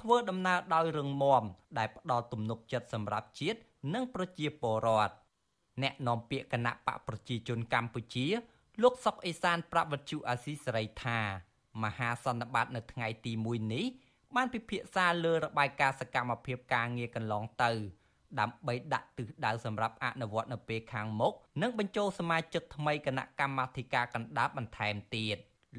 [0.00, 1.42] ធ្វើដំណើរដោយរឹងមាំ
[1.78, 3.58] ដែលផ្ដល់ទំនុកចិត្តសម្រាប់ជាតិ
[3.94, 5.14] និងប្រជាពលរដ្ឋ
[5.82, 8.26] អ្នកនាំពាក្យគណៈបកប្រជាជនកម្ពុជា
[8.82, 11.20] លោកសុកអេសានប្រាប់វិទ្យុអាស៊ីសេរីថា
[11.84, 13.86] មហាសន្និបាតនៅថ្ងៃទី1នេះ
[14.36, 17.72] បានពិភាក្សាលើរបាយការណ៍សកម្មភាពការងារកន្លងទៅ
[18.40, 25.36] ដើម្បីដាក់ទិសដៅសម្រាប់អនុវត្តនៅពេលខាងមុខនិងបញ្ចូលសមាជិកថ្មីគណៈកម្មាធិការកណ្ដាលបន្ថែមទៀត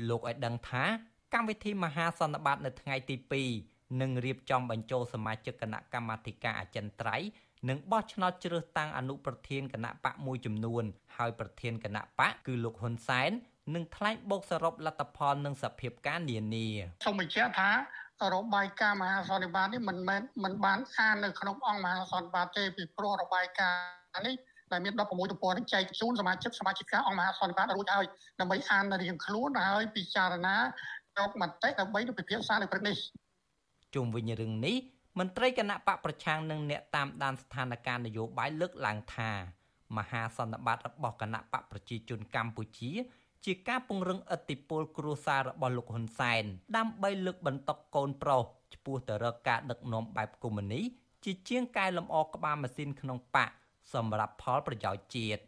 [0.10, 0.86] លោកឲ្យដឹងថា
[1.34, 3.16] កម្មវិធីមហាសន្និបាតនៅថ្ងៃទី
[3.60, 7.28] 2នឹងរៀបចំបញ្ចូលសមាជិកគណៈកម្មាធិការអចិន្ត្រៃយ៍
[7.70, 10.84] និងបោះឆ្នោតជ្រើសតាំងអនុប្រធានគណៈបកមួយចំនួន
[11.18, 13.32] ហើយប្រធានគណៈបកគឺលោកហ៊ុនសែន
[13.76, 16.68] នឹងថ្លែងបូកសរុបលទ្ធផលនិងសភាពការនានា
[17.06, 17.70] សូមបញ្ជាក់ថា
[18.34, 23.76] របាយការណ៍មហាសន្និបាតនេះមិនមែនមិនបានអាននៅក្នុងអង្គមហាសន្និបាតទេពីព្រោះរបាយការ
[24.20, 24.36] ណ៍នេះ
[24.72, 28.06] ដែលមាន16ទំព័រនេះចែកជូនសមាជិកសមាជិកអង្គមហាសន្និបាតរួចហើយ
[28.40, 30.58] ដើម្បីអានរៀងខ្លួនហើយពិចារណា
[31.18, 32.96] យកមតិដើម្បីទៅពិភាក្សានៅព្រឹកនេះ
[33.96, 34.76] ជុំវិញរឿងនេះ
[35.20, 39.32] មន្ត្រីគណៈបកប្រឆាំងនិងអ្នកតាមដានស្ថានភាពនយោបាយលើកឡើងថា
[39.98, 42.92] មហាសន្និបាតរបស់គណៈបកប្រជាជនកម្ពុជា
[43.46, 46.44] ជាការពង្រឹងឥទ្ធិពលគ្រួសាររបស់លោកហ៊ុនសែន
[46.78, 48.42] ដើម្បីលើកបន្ទុកកូនប្រុស
[48.74, 50.82] ឆ្ពោះទៅរកការដឹកនាំបែបកុម្មុយនី
[51.24, 53.50] ជាជាងកែលម្អក្បាលម៉ាស៊ីនក្នុងបក
[53.94, 55.42] សម្រាប់ផលប្រយោជន៍ជាតិ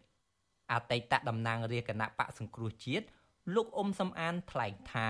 [0.72, 3.06] អតីតតំណាងរាជគណៈបកសង្គ្រោះជាតិ
[3.56, 5.10] លោកអ៊ុំសំអានថ្លែងថា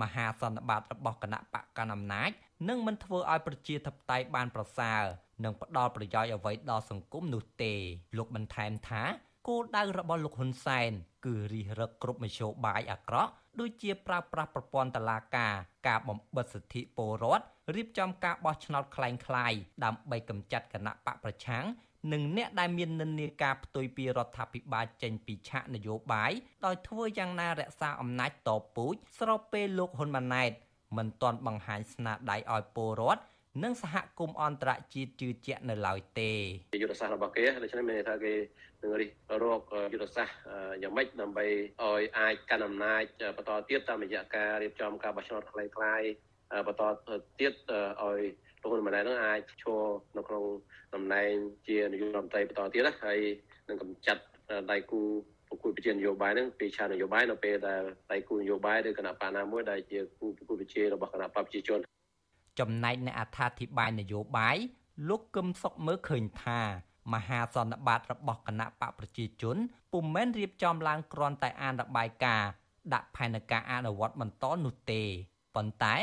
[0.00, 2.30] មហាសន្និបាតរបស់គណៈបកកណ្ដាលអំណាច
[2.68, 5.02] នឹងមិនធ្វើឲ្យប្រជាធិបតេយ្យបានប្រសើរ
[5.44, 7.72] និងផ្ដល់ប្រយោជន៍អ្វីដល់សង្គមនោះទេ
[8.16, 9.02] លោកបន្ថែមថា
[9.47, 10.91] គោលដៅរបស់លោកហ៊ុនសែន
[11.25, 15.53] គឺរិះរឹកគ្រប់មធ្យោបាយអាក្រក់ដូចជាប្រើប្រាស់ប្រព័ន្ធតឡាការ
[15.87, 21.65] ការបំបិទសិទ្ធិពលរដ្ឋរៀបចំការបោះឆ្នោតคล้ายៗដើម្បីកម្ចាត់គណៈបកប្រឆាំង
[22.11, 26.31] និងអ្នកដែលមាននិន្នាការផ្ទុយពីរដ្ឋាភិបាលចេញពីឆាកនយោបាយ
[26.65, 30.51] ដោយធ្វើយ៉ាងណារក្សាអំណាចតពូជស្របពេលលោកហ៊ុនម៉ាណែត
[30.97, 33.21] មិនទាន់បង្ហាញស្នាដៃឲ្យពលរដ្ឋ
[33.62, 36.32] និងសហគមន៍អន្តរជាតិជឿជាក់នៅឡើយទេ
[36.82, 38.34] យុទ្ធសាស្ត្ររបស់គេដូច្នេះមានន័យថាគេ
[38.82, 39.10] នឹងរិះ
[39.42, 40.36] រកយុទ្ធសាស្ត្រ
[40.82, 41.46] យ៉ាងម៉េចដើម្បី
[41.82, 43.04] ឲ្យអាចកាន់អំណាច
[43.36, 45.70] បន្តទៀតតាមរយៈការរៀបចំការបោះឆ្នោតខ្លីៗ
[46.66, 46.82] បន្ត
[47.40, 47.54] ទៀត
[48.02, 48.20] ឲ្យ
[48.62, 49.82] លោកហ៊ុនម៉ាណែតនឹងអាចឈរ
[50.16, 50.44] នៅក្នុង
[50.94, 51.32] តំណែង
[51.68, 53.18] ជានាយករដ្ឋមន្ត្រីបន្តទៀតណាហើយ
[53.68, 54.22] នឹងកម្ចាត់
[54.70, 55.00] ដៃគូ
[55.48, 61.80] ប្រគល់ប្រជានយោបាយហ្នឹងពីឆាននយោបាយនៅពេលដែលដៃគូនយោបាយឬគណៈបកណាមួយដែលជាគូប្រគល់ប្រជារបស់គណៈបកប្រជាជន
[62.58, 64.56] ចំណែកអ្នកអត្ថាធិប្បាយនយោបាយ
[65.08, 66.60] លោកកឹមសុខមើលឃើញថា
[67.12, 69.56] មហាសន្និបាតរបស់គណៈបកប្រជាជន
[69.92, 72.50] ពុំមែនរៀបចំឡើងគ្រាន់តែអានរបាយការណ៍
[72.92, 75.02] ដាក់ផែនការអនុវត្តបន្តនោះទេ
[75.54, 75.94] ប៉ុន្តែ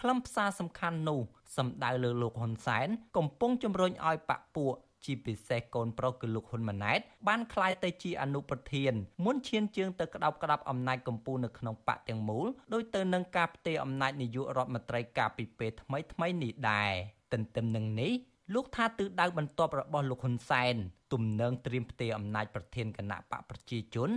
[0.00, 1.20] ខ្លឹមសារសំខាន់នោះ
[1.56, 8.92] សំដៅលើលោកហ៊ុនសែនកំពុងជំរុញឲ្យបកពួក ជាពិសេសកូនប្រុសគឺលោកហ៊ុនម៉ាណែតបានក្លាយទៅជាអនុប្រធាន
[9.24, 16.92] មុនឈានជើងទៅក្តាប់ក្តាប់អំណាចកម្ពុជានៅក្នុងបកទាំងមូលដោយទៅនឹងការផ្ទេរអំណាចនាយករដ្ឋមន្ត្រីកាលពីពេលថ្មីថ្មីនេះដែរ
[17.32, 18.12] ទន្ទឹមនឹងនេះ
[18.54, 20.74] លោកថាទិសដៅបន្ទាប់របស់លោកហ៊ុនសែន
[21.12, 24.10] ទំនើងត្រៀមផ្ទេរអំណាចប្រធានគណៈបកប្រជាជន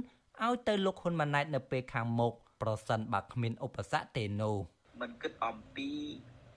[0.44, 4.56] ឲ្យទៅលោកហ៊ុនម៉ាណែតនៅពេលខាងមុខប្រសិនបើគ្មានឧបសគ្គទេនោះ
[5.02, 5.90] មិនគិតអំពី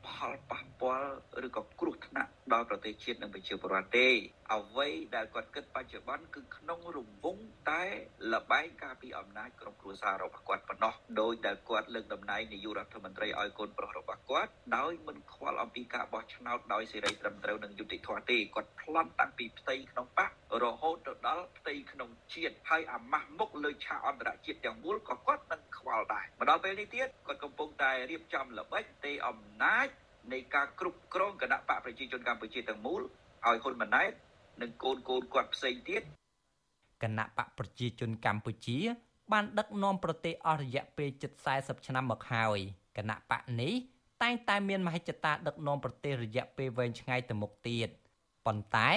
[0.06, 1.10] ផលប៉ះពាល់
[1.46, 4.08] ឬក៏គ្រោះថ្នាក់ ដល់ប្រទេសជាតិនិងប្រជាពលរដ្ឋទេ
[4.54, 7.84] អ្វីដែលគាត់គិតបច្ចុប្បន្នគឺក្នុងរង្វង់តែ
[8.32, 20.30] លបែងការពីអំណាចក្រុមគ្រួសាររបស់គាត់ប៉ុណ្ណោះដោយដែលគាត់លើកតំណែងនាយករដ្ឋមន្ត្រីឲ្យកូនប្រុសរបស់គាត់ដោយមិនខ្វល់អំពីការបោះឆ្នោតដោយសេរីត្រឹមត្រូវនិងយុត្តិធម៌ទេគាត់ប្លន់តាំងពីផ្ទៃក្នុងបក
[20.62, 29.88] រហូតទៅដល់ផ្ទៃក្នុងជាតិហើយអាម៉ាស់មុខលើឆាកអន្តរជាតិទាំងមូលក៏គាត់មិនខ្វល់ដែរមកដល់ពេលនេះទៀតគាត់កំពុងតែរៀបចំល្បិចទេអំណាច
[30.33, 34.12] នៃការគ្រប់គ្រងគណៈបកប្រជាជនកម្ពុជាទាំងមូលឲ្យហ៊ុនម៉ាណែត
[34.62, 36.02] និងកូនកូនគាត់ផ្សេងទៀត
[37.02, 38.78] គណៈបកប្រជាជនកម្ពុជា
[39.33, 42.59] បានដឹកនាំប្រទេសអស់រយៈពេលជិត40ឆ្នាំមកហើយ
[42.96, 43.72] គណៈបកនេះ
[44.22, 47.88] តែងតែមានមហិច្ឆតាដឹកនាំប្រទេសរយៈពេលវែងឆ្ងាយទៅមុខទៀត
[48.46, 48.90] ប៉ុន្តែ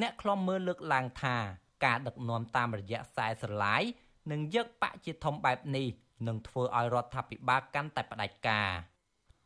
[0.00, 1.36] អ្នកខ្លំមើលលើកឡើងថា
[1.84, 3.82] ការដឹកនាំតាមរយៈខ្សែស្រឡាយ
[4.30, 5.86] និងយកបកជាធំបែបនេះ
[6.26, 8.70] នឹងធ្វើឲ្យរដ្ឋាភិបាលកាន់តែផ្ដាច់ការ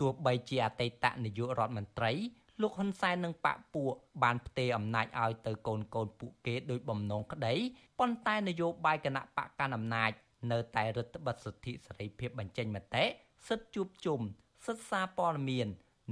[0.00, 2.12] ទោះបីជាអតីតនាយករដ្ឋមន្ត្រី
[2.60, 7.54] លោកហ៊ុនសែននិងបកពួកបានផ្ទេរអំណាចឲ្យទៅកូនកូនពួកគេដោយបំណងក្តី
[7.98, 10.10] ប៉ុន្តែនយោបាយគណៈបកកាន់អំណាច
[10.52, 13.04] នៅតែរដ្ឋបិទសិទ្ធិសេរីភាពបញ្ចេញមតិ
[13.48, 14.20] សិទ្ធិជួបជុំ
[14.66, 15.68] សិទ្ធិសារព័ត៌មាន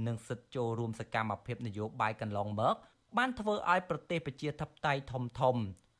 [0.07, 2.75] និងសិទ្ធិចូលរួមសកម្មភាពនយោបាយកន្លងមក
[3.17, 5.55] បានធ្វើឲ្យប្រទេសប្រជាធិបតេយ្យធំធំ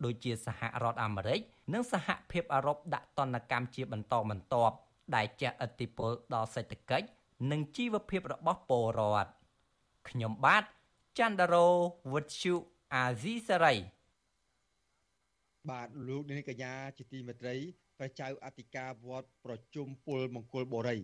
[0.06, 1.39] ដូចជាសហរដ្ឋអាមេរិក
[1.74, 4.76] និងសហភាពអឺរ៉ុបដាក់ទណ្ឌកម្មជាបន្តបន្ទាប់
[5.15, 7.06] ដែលជះឥទ្ធិពលដល់សេដ្ឋកិច្ច
[7.50, 9.32] និងជីវភាពរបស់ពលរដ្ឋ
[10.10, 10.64] ខ្ញុំបាទ
[11.20, 11.68] ចន្ទរោ
[12.14, 12.54] វុទ្ធុ
[12.94, 13.76] អាស៊ីសេរី
[15.70, 17.56] បាទលោកនាងកញ្ញាជាទីមេត្រី
[17.98, 20.98] ព្រះចៅអធិការវត្តប្រជុំពលមង្គលបុរី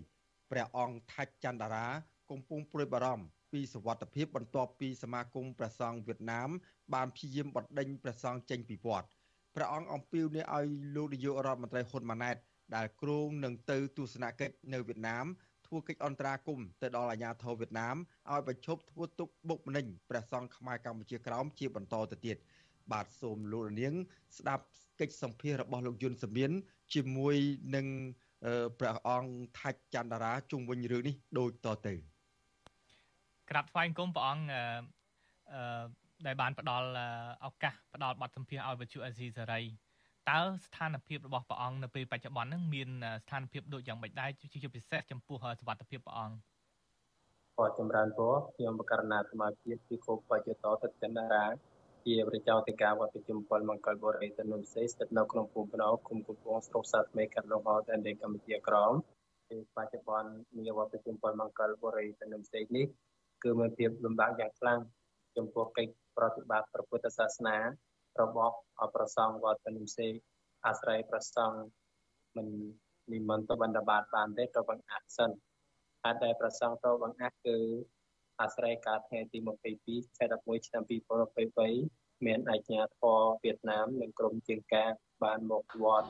[0.52, 1.88] ព្រះអង្គថាច់ចន្ទរា
[2.32, 6.50] កំពុងព្រួយបារម្ភពីសវត្ថភាពបន្ទាប់ពីសមាគមព្រះសង្ឃវៀតណាម
[6.94, 9.08] បានព្យាយាមបណ្ដេញព្រះសង្ឃចេញពីវត្ត
[9.56, 12.38] ព្រះអង្គអំពាវនាវឲ្យលោកនាយករដ្ឋមន្ត្រីហ៊ុនម៉ាណែត
[12.76, 15.26] ដែលគ្រោងនឹងទៅទស្សនកិច្ចនៅវៀតណាម
[15.68, 17.96] ធ្វើកិច្ចអន្តរាគមន៍ទៅដល់អាជ្ញាធរវៀតណាម
[18.32, 22.38] ឲ្យបញ្ឈប់ធ្វើទុកបុកម្នេញព្រះសង្ឃខ្មែរកម្ពុជាក្រោមជាបន្តទៅទៀត
[22.92, 23.94] បាទសូមលោកនាង
[24.38, 24.64] ស្ដាប់
[25.00, 26.52] កិច្ចសម្ភាសរបស់លោកយុនសមៀន
[26.94, 27.36] ជាមួយ
[27.76, 27.88] នឹង
[28.80, 31.94] ព្រះអង្គថាច់ចន្ទរាជុំវិញរឿងនេះដូចតទៅ
[33.50, 34.46] ក្រាបថ្វាយគុំព្រះអង្គ
[35.54, 36.88] អឺដែលបានផ្ដល់
[37.46, 39.62] ឱកាសផ្ដល់បទសម្ភាសឲ្យវិទ្យុអេស៊ីសេរី
[40.32, 42.90] តើស្ថានភាពរបស់ព្រះអង្គនៅពេលបច្ចុប្បន្នហ្នឹងមាន
[43.24, 46.38] ស្ថានភាពដូចយ៉ាងម៉េចដែរជាពិសេសចំពោះសុខភាពព្រះអង្គ
[47.60, 51.46] អរចម្រើនពរខ្ញុំបករណាសមាជិកពីគោបច្ចុតតតិនារា
[52.06, 58.94] ជាប្រជាធិការវត្តប្រជុំពលមង្គលបុរីទៅនុំសេស្ថិតនៅក្នុងភូមិភ្នោគុំកំពង់ស្រុកសាថ្មីកាត់លងហតនៃកម្ពុជាក្រម
[59.50, 62.86] ពេលបច្ចុប្បន្នមានវត្តប្រជុំពលមង្គលបុរីទៅនុំសេនេះ
[63.44, 64.80] គឺមានភាពលំបាកយ៉ាងខ្លាំង
[65.38, 67.58] ចំពោះកិច្ចប្រតិបត្តិព្រះពុទ្ធសាសនា
[68.22, 68.54] របស់
[68.96, 70.08] ប្រសងវត្តនិសេ
[70.66, 71.52] អាស្រ័យប្រសង
[72.36, 72.48] មិន
[73.14, 75.32] និមន្តទៅបណ្ឌបាតបានទេទៅបង្អាក់សិន
[76.04, 77.58] ហើយដែលប្រសងទៅបង្អាក់គឺ
[78.42, 79.38] អាស្រ័យការថ្ងៃទី
[79.78, 84.92] 22ខែ11ឆ្នាំ2023មានអាជ្ញាធរវៀតណាមនិងក្រុមជាងការ
[85.24, 86.10] បានមកវត្ត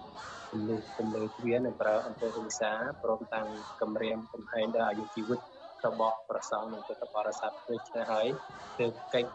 [0.52, 2.72] ជំនួសជំនួយទ្វារនិងប្រើអង្គរវិសា
[3.04, 3.48] ព្រមទាំង
[3.82, 5.40] គម្រាមកំហែងដល់អាយុជីវិត
[5.86, 8.28] របស់ប្រសងនិងពុទ្ធបរិស័ទដូចនេះហើយ
[8.80, 9.30] ទើបកិច្ច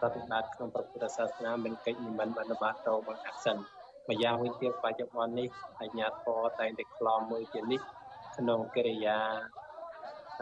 [0.00, 3.56] ប្រតិបត្តិក្នុងព្រះពុទ្ធសាសនាមានកិច្ចនិមន្តបណ្ឌបាតទៅបង្អាក់សិន
[4.08, 5.48] ម្យ៉ាងវិញទៀតបច្ចុប្បន្ននេះ
[5.80, 7.80] អាជ្ញាធរតែងតែក្លំមើលជានេះ
[8.36, 9.18] ក្នុងកិរិយា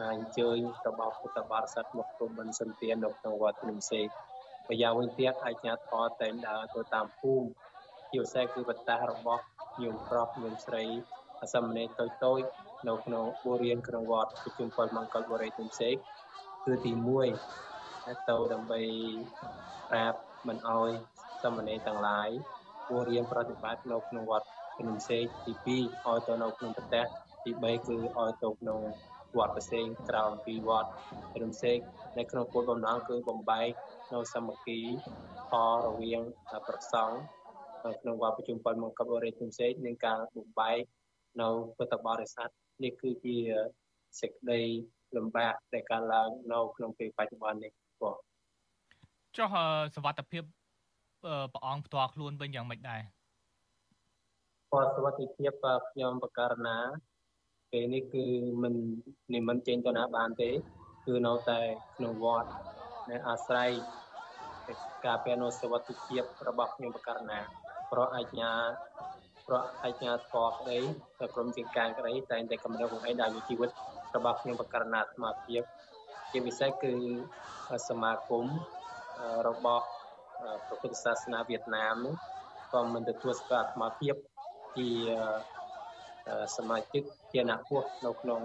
[0.00, 4.00] អញ្ជើញរបស់ពុទ្ធបរិស័ទមកព្រមមិនសន្តាននៅក្នុងវត្តនិសេ
[4.68, 7.46] ម្យ៉ាងវិញទៀតអាជ្ញាធរតែងដើរទៅតាមភូមិ
[8.10, 9.42] ជាពិសេសគឺបតារបស់
[9.82, 10.84] ញោមប្រុសញោមស្រី
[11.42, 12.40] អសមនេតូចតូច
[12.88, 15.94] នៅក្នុងបូរៀនក្នុងវត្តប្រជុំពលមង្គលបរិយទុំសេក
[16.64, 17.75] គឺទី1
[18.06, 18.80] ទៅដើម្បី
[19.90, 20.90] ប្រាប់មិនអោយ
[21.42, 22.28] សមនេរទាំងឡាយ
[22.88, 24.46] គួររៀនប្រតិបត្តិនៅក្នុងវត្ត
[24.78, 27.06] ភ្នំសេកទី2ឲ្យទៅនៅក្នុងប្រទេស
[27.44, 28.80] ទី3គឺឲ្យទៅក្នុង
[29.36, 30.90] វត្តផ្សេងក្រៅអំពីវត្ត
[31.34, 31.78] ភ្នំសេក
[32.18, 33.68] នៅក្នុងគោលបំណងគឺបំបែក
[34.12, 34.80] នៅសាមគ្គី
[35.48, 36.20] ផលរវាង
[36.68, 37.16] ប្រសង់
[37.84, 40.78] នៅក្នុងវត្តប្រជុំពលមង្គលបរិយាភ្នំសេកនិងការបំបែក
[41.40, 42.48] នៅពុទ្ធបរិស័ទ
[42.84, 43.36] នេះគឺជា
[44.20, 44.62] សេចក្តី
[45.16, 48.16] លំបាកដែលកើតឡើងនៅក្នុងពេលបច្ចុប្បន្ននេះ បាទ
[49.36, 49.48] ចុះ
[49.96, 50.42] សវត្ថភាព
[51.52, 53.00] ព្រះអង្គផ្ទាល់ខ្លួនវិញយ៉ាងម៉េចដែរ
[54.72, 55.52] គាត់សវត្ថភាព
[55.90, 56.78] ខ្ញុំបករណា
[57.72, 58.24] ពេលនេះគឺ
[58.62, 58.74] មិន
[59.34, 60.50] និមន្តចេញទៅណាបានទេ
[61.06, 61.60] គឺនៅតែ
[61.96, 62.48] ក្នុងវត្ត
[63.10, 63.70] នៅអាស្រ័យ
[65.06, 67.38] ការពារនូវសវត្ថភាពរបស់ខ្ញុំបករណា
[67.92, 68.52] ប្រអាជ្ញា
[69.46, 70.78] ប្រអាជ្ញាធរក្តី
[71.20, 73.70] ទៅក្រុមជាការក្តីតែងតែកម្រិតបង្ហាញដល់ជីវិត
[74.16, 75.62] របស់ខ្ញុំបករណាអាត្មាភាព
[76.36, 76.92] ជាពិសេសគឺ
[77.88, 78.46] សមាគម
[79.48, 79.84] របស់
[80.66, 82.14] ព្រះពុទ្ធសាសនាវៀតណាមនោះ
[82.72, 84.14] ក៏មិនទទួលស្គាល់អាត្មាភាព
[84.76, 84.88] ជា
[86.56, 88.40] សមាជិកជាអ្នកពោះនៅក្នុង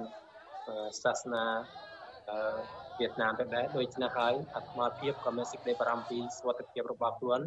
[1.04, 1.44] សាសនា
[3.00, 7.42] វៀតណាមដែរដូច្នេះហើយអាត្មាភាពក៏មានសេចក្តីបារម្ភពីសុខភាពរបស់ខ្លួន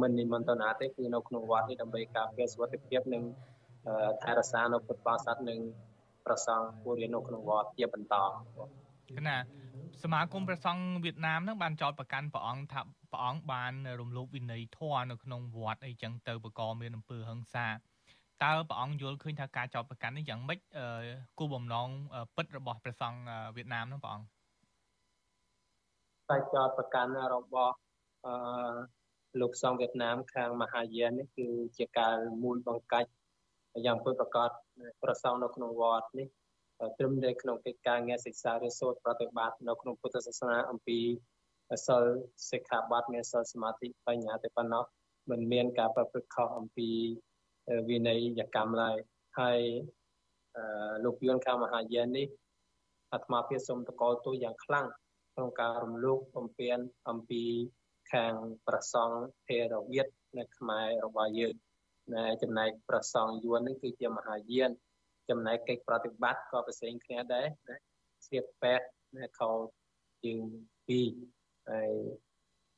[0.00, 3.22] មិននិមន្តទៅណាទេគឺនៅក្នុងវត្តនេះដើម្បីការពារសុខភាពនិង
[4.22, 5.58] ថែរក្សានៅពុទ្ធបរិស័ទនិង
[6.26, 8.14] ប្រសង់គួររៀននៅក្នុងវត្តជាបន្ត
[9.16, 9.38] គណៈ
[10.02, 12.80] សមាគមព្រះសង្ឃវៀតណាមនឹងបានចោទប្រកាន់ព្រះអង្គថា
[13.12, 17.68] ព្រះអង្គបានរំលោភវិន័យធម៌នៅក្នុងវត្តអីចឹងទៅបកមានអំពើហិង្សា
[18.44, 20.58] តើព្រះអង្គយល់ឃើញថាការចោទប្រកាន់នេះយ៉ាងម៉េច
[21.38, 21.88] គូបំណង
[22.36, 23.20] ពិតរបស់ព្រះសង្ឃ
[23.56, 24.28] វៀតណាមនោះព្រះអង្គ
[26.30, 27.74] ការចោទប្រកាន់របស់
[28.26, 28.32] អឺ
[29.40, 31.46] លោកសង្ឃវៀតណាមខាងមហាយាននេះគឺ
[31.78, 33.08] ជាការមូលបង្កាច់
[33.86, 34.50] យ៉ាងពិតប្រាកដ
[35.02, 36.28] ប្រសងនៅក្នុងវត្តនេះ
[36.98, 40.98] ត្រឹមតែក្នុងកិច្ចការងារសិក្សារៀនសូត្រប្រតិបត្តិនៅក្នុងពុទ្ធសាសនាអំពី
[41.86, 42.04] សិល
[42.50, 44.84] សិក្ខាបទមានសិលសមាធិបញ្ញាតែប៉ុណ្ណោះ
[45.30, 46.88] មិនមានការប្រព្រឹត្តខុសអំពី
[47.88, 48.20] វិន័យ
[48.56, 48.96] កម្មឡើយ
[49.38, 49.60] ហើយ
[51.04, 52.26] លោកយួនខាងមហាយាននេះ
[53.12, 54.86] អាត្មាភាពសូមតកល់ទូយ៉ាងខ្លាំង
[55.34, 57.42] ក្នុងការរំលោភបំពានអំពី
[58.12, 58.32] ខាង
[58.66, 60.06] ប្រសង់ថេរវាទ
[60.38, 61.54] នៅខ្មែររបស់យើង
[62.14, 64.70] ណែចំណែកប្រសង់យួននេះគឺជាមហាយាន
[65.30, 67.76] ចំណែកកិច្ចប្រតិបត្តិក៏ផ្សេងគ្នាដែរណា
[68.26, 68.86] ស្រៀបពេទ្យ
[69.16, 69.50] ណាខោ
[70.24, 70.38] ជាង
[70.86, 71.08] ពីរ
[71.70, 71.92] ហើយ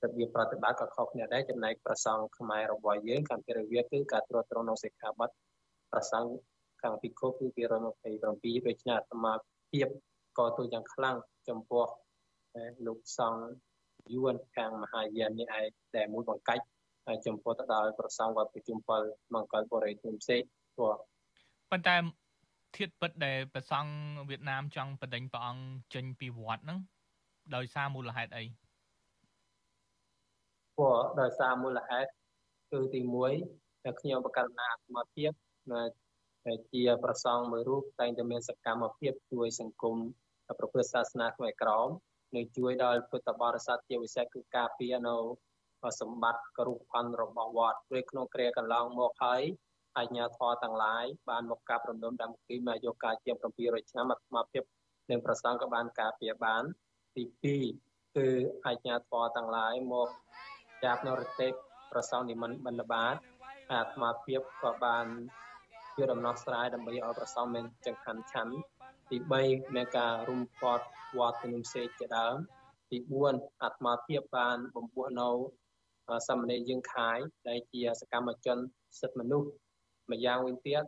[0.04, 5.30] របៀបប្រតិបត្តិក៏ខុសគ្នាដែរចំណែកប្រសង់ខ្មែររបស់យើងខាងភារវិទ្យាគឺការត្រួតត្រងនៅសិក្ខាបទ
[5.92, 6.28] ប្រសង់
[6.82, 9.32] ខាងពិខុគឺ227ដូច្នេះអាត្មា
[9.70, 9.88] ភាព
[10.38, 11.16] ក៏ទូយ៉ាងខ្លាំង
[11.48, 11.84] ចំពោះ
[12.86, 13.42] លោកសង្ឃ
[14.14, 16.64] យួនខាងមហាយាននេះឯងដែលមួយបង្កាច់
[17.26, 20.42] ចំពោះទៅដល់ប្រសងវត្តប្រជុំ7មង្គលបរិយធម៌ផ្សេង
[20.76, 20.94] ព្រោះ
[21.70, 21.96] ប៉ុន្តែ
[22.76, 23.92] ធៀបពិតដែលប្រសង់
[24.28, 26.78] វៀតណាមចង់បដិញព្រះអង្គចេញពីវត្តហ្នឹង
[27.54, 28.44] ដោយសារមូលហេតុអី
[30.76, 32.08] ព្រោះដោយសារមូលហេតុ
[32.70, 33.00] គឺទី
[33.42, 35.32] 1តែខ្ញុំបកណ្ណាអាត្មាភាព
[36.72, 39.96] ជាប្រសង់មួយរូបតែងតែមានសកម្មភាពជួយសង្គម
[40.58, 41.88] ប្រព្រឹត្តសាសនាខ្មែរក្រម
[42.36, 45.16] និងជួយដល់ពុទ្ធបរិស័ទជាពិសេសគឺការពារនៅ
[46.00, 49.42] សម្បត្តិករុផាន់របស់វត្តពេលក្នុងគ្រាកន្លងមកហើយ
[49.98, 54.62] អញ្ញាធរទាំងឡាយបានមកកាប់រំលំដើមគីមកយកការជា700ឆ្នាំអាត្មាភាព
[55.10, 56.62] និងប្រសងក៏បានការពារបាន
[57.16, 57.24] ទី
[57.74, 58.28] 2គឺ
[58.66, 60.08] អញ្ញាធរទាំងឡាយមក
[60.84, 61.52] ចាប់នៅរទេព
[61.92, 63.14] ប្រសងនិមន្តបណ្ឌបាត
[63.72, 65.06] អាត្មាភាពក៏បាន
[65.94, 68.54] ជួយដំណោះស្រាយដើម្បីឲ្យប្រសងមានចង្ហាន់ឆាន់
[69.10, 70.84] ទី3មានការរុំផាត់
[71.18, 72.36] វត្តជំនុំសេកជាដើម
[72.90, 72.98] ទី
[73.30, 75.30] 4អាត្មាភាពបានបំពោះនៅ
[76.28, 78.58] សមនេរយើងខាយដែលជាសកម្មជន
[79.00, 79.48] សិទ្ធិមនុស្ស
[80.12, 80.82] ម្យ៉ាងវិញទៀត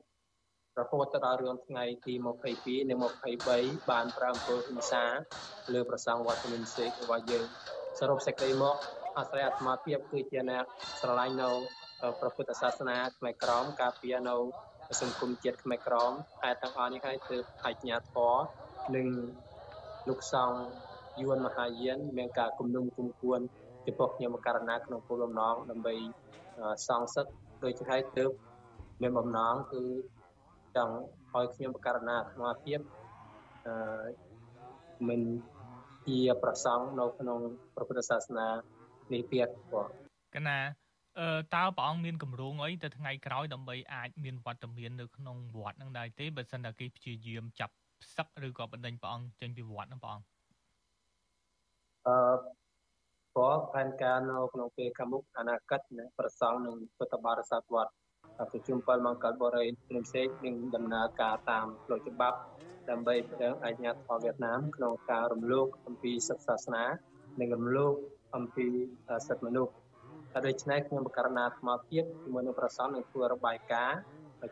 [0.80, 2.14] រហូតទៅដល់រឿងថ្ងៃទី
[2.52, 2.98] 22និង
[3.42, 5.04] 23បានប្រើអំពើហ៊ិង្សា
[5.72, 7.46] លើប្រសង់វត្តជំនុំសេករបស់យើង
[7.98, 8.76] សរុបសេចក្តីមក
[9.18, 10.64] អាស្រ័យអាត្មាភាពគឺជាអ្នក
[11.00, 11.50] ស្រឡាញ់នៅ
[12.20, 14.36] ព្រះពុទ្ធសាសនាខ្មែរក្រមការពារនៅ
[15.00, 18.34] សង្គមជាតិខ្មែរក្រមហើយទាំងអស់នេះហើយទើបអញ្ញាធរ
[18.96, 19.06] និង
[20.08, 20.58] លោកសង្ឃ
[21.20, 23.40] យួនមហាយានមានការគំនុំគុំគួន
[23.86, 25.94] ចំពោះខ្ញុំករណាក្នុងគោលបំណងដើម្បី
[26.88, 27.26] សងសឹក
[27.64, 28.30] ដូចជាហើយទើប
[29.02, 29.82] មានបំណងគឺ
[30.76, 30.94] ចង់
[31.32, 32.80] ឲ្យខ្ញុំបករណាអាត្មាភាព
[33.66, 33.74] អឺ
[35.08, 35.20] មិន
[36.06, 37.38] ជាប្រសង់នៅក្នុង
[37.74, 38.48] ព្រះពុទ្ធសាសនា
[39.12, 39.88] នេះទៀតបង
[40.36, 40.58] កណា
[41.18, 50.26] អឺតើព្រះអង្គមានកម្រងអីទៅថ្ងៃក្រោយដើម្បីអាចមានវត្តមាននៅក្នុងវត្តនឹងដែរទេបើសិនតែគេព្យាយាមចាប់ផ្សឹកឬក៏បណ្ដេញព្រះអង្គចេញពីវត្តហ្នឹងព្រះអង្គ
[52.06, 52.16] អឺ
[53.34, 55.80] ព្រោះផែនការនៅក្នុងពេលខាងមុខអនាគត
[56.18, 57.92] ប្រសង់នឹងពុទ្ធបរិស័ទវត្ត
[58.38, 62.38] ប្រជុំ7មង្គលបរិយផ្សេងៗនឹងដំណើរការតាមផ្លូវច្បាប់
[62.90, 66.84] ដើម្បីប្រឹងអាជ្ញាធរវៀតណាមក្នុងការរំលោភអំពីសិទ្ធិសាសនា
[67.40, 67.94] និងរំលោភ
[68.36, 68.66] អំពី
[69.26, 69.72] សិទ្ធិមនុស្ស
[70.32, 73.98] ហើយដូច្នេះខ្ញុំបកករណាអាត្មាភាពជាមួយនឹងប្រសងនឹងធ្វើរបាយការណ៍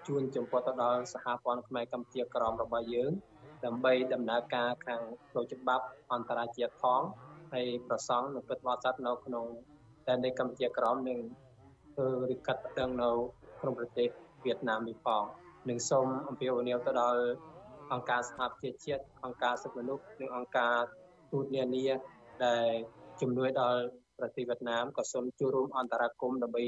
[0.07, 3.13] ជួនចំពោះទៅដល់សហព័ន្ធខ្មែរកម្ពុជាក្រមរបស់យើង
[3.65, 7.03] ដើម្បីដំណើរការខាងផ្លូវច្បាប់អន្តរជាតិផង
[7.53, 9.47] ហើយប្រសងនឹងពិតវត្តសាត់នៅក្នុង
[10.07, 11.19] តែនៃកម្ពុជាក្រមនឹង
[11.95, 13.11] ធ្វើឬកាត់ផ្ដឹងនៅ
[13.61, 14.09] ក្នុងប្រទេស
[14.45, 15.23] វៀតណាមនេះផង
[15.69, 17.23] នឹងសូមអំពាវនាវទៅដល់
[17.93, 20.75] អង្គការសហប្រជាជាតិអង្គការសិទ្ធិមនុស្សនិងអង្គការ
[21.33, 21.87] ទូតនានា
[22.45, 22.69] ដែល
[23.21, 23.81] ជំនួយដល់
[24.19, 26.63] ប្រទេសវៀតណាមក៏សូមចូលរួមអន្តរាគមដើម្បី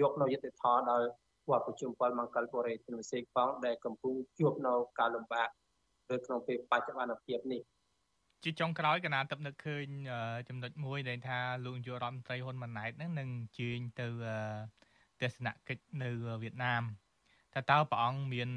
[0.00, 1.06] យកនៅយុទ្ធធរដល់
[1.50, 5.48] វត្តប្រជុំពលមង្គលបុរីទនិសេកផងដែលកំពុងជួបនៅការលំបាក
[6.10, 7.62] នៅក្នុងពេលបច្ចុប្បន្នភាពនេះ
[8.44, 9.86] ជាចុងក្រោយកណាទឹកនឹកឃើញ
[10.48, 13.28] ចំណុចមួយដែលថាលោកនាយករដ្ឋមន្ត្រីហ៊ុនម៉ាណែតហ្នឹងនឹង
[13.58, 14.93] ជើញទៅទ
[15.28, 16.08] ស្សនកិច្ចនៅ
[16.42, 16.82] វៀតណាម
[17.54, 18.50] តើតើព្រះអង្គមាន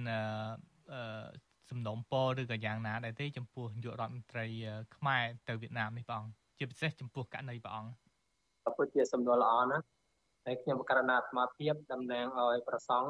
[1.69, 4.45] សំណុំពរឬក៏យ៉ាងណាដែរទេចំពោះនាយករដ្ឋមន្ត្រី
[4.95, 7.91] ខ្មែរទៅវៀតណាមនេះព្រះអង្គជាពិសេសចំពោះករណីព្រះអង្គ
[8.77, 9.85] ពិតជាសំណួរល្អណាស់
[10.45, 13.09] ហើយខ្ញុំករណីអាត្មាភាពតំណាងឲ្យប្រសង់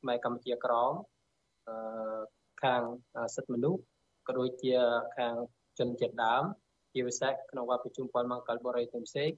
[0.00, 0.92] ខ្មែរកម្ពុជាក្រម
[2.62, 2.82] ខាង
[3.34, 3.80] សិទ្ធិមនុស្ស
[4.28, 4.74] ក៏ដូចជា
[5.16, 5.34] ខាង
[5.78, 6.44] ជនជាតិដើម
[6.92, 9.30] ជាពិសេសក្នុងវត្តប្រជុំពលមង្គលបុរីទាំងផ្សេង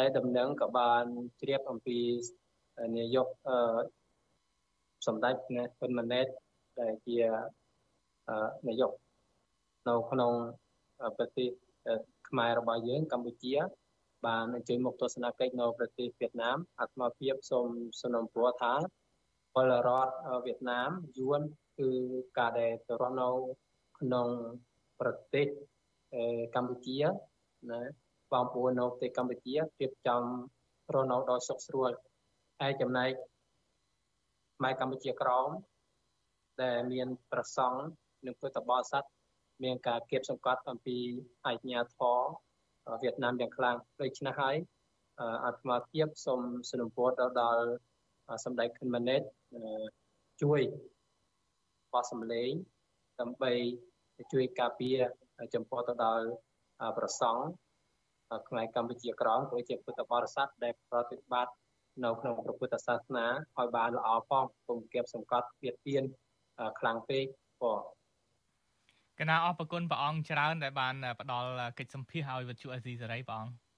[0.00, 1.04] ហើយដំណឹងក៏បាន
[1.40, 1.98] ជ្រាបអំពី
[2.96, 3.28] នាយក
[5.06, 6.26] សម្ដេចណាហ៊ុនម៉ាណែត
[6.80, 7.18] ដែលជា
[8.68, 8.92] នាយក
[9.88, 10.32] នៅក្នុង
[11.16, 11.48] ប្រទេស
[12.28, 13.54] ខ្មែររបស់យើងកម្ពុជា
[14.26, 17.68] បានអញ្ជើញមកទស្សនកិច្ចនៅប្រទេសវៀតណាមអាត្មាភាពសូម
[18.00, 18.74] សំណូមពរថា
[19.54, 20.12] ពលរដ្ឋ
[20.44, 21.40] វៀតណាមយួន
[21.78, 21.88] គឺ
[22.38, 23.28] ការដែលទៅរស់នៅ
[23.98, 24.28] ក្នុង
[25.00, 25.46] ប្រទេស
[26.54, 26.98] កម្ពុជា
[27.72, 27.80] ណា
[28.32, 30.22] បងប្អូននៅប្រទេសកម្ពុជារៀបចំ
[30.94, 31.90] រស់នៅដោយសុខស្រួល
[32.60, 33.10] ហើយចំណែក
[34.56, 35.48] ខ្មែរកម្ពុជាក្រម
[36.62, 37.78] ដែលមានប្រសង់
[38.26, 39.04] និងពុទ្ធបរិស័ទ
[39.64, 40.96] មានការគៀបសង្កត់អំពី
[41.46, 42.18] អាជ្ញាធរ
[43.02, 44.56] វៀតណាមយ៉ាងខ្លាំងដូច្នេះហើយ
[45.44, 47.64] អាត្មាភាពសូមសនុពរទៅដល់
[48.44, 49.22] សម្ដេចខិនម៉ាណេត
[50.42, 50.60] ជួយ
[51.92, 52.50] បោះសម្លេង
[53.20, 53.52] ដើម្បី
[54.32, 54.98] ជួយការពារ
[55.54, 56.26] ចំពោះទៅដល់
[56.98, 57.42] ប្រសង់
[58.48, 61.54] ខ្មែរកម្ពុជាក្រមគឺជាពុទ្ធបរិស័ទដែលប្រតិបត្តិ
[62.04, 63.26] នៅក្នុងព្រះពុទ្ធសាសនា
[63.58, 66.04] ឲ្យបានល្អផងកុំគៀបសង្កត់ពៀតពៀន
[66.78, 67.24] ខ្លាំងពេក
[67.62, 67.80] បង
[69.20, 73.68] កណាអរគុណព្រះអង្គច្រើនដែលបានផ្ដល់កិច្ចសម្ភាសឲ្យវិទ្យុអេស៊ីសេរីព្រះអង្គ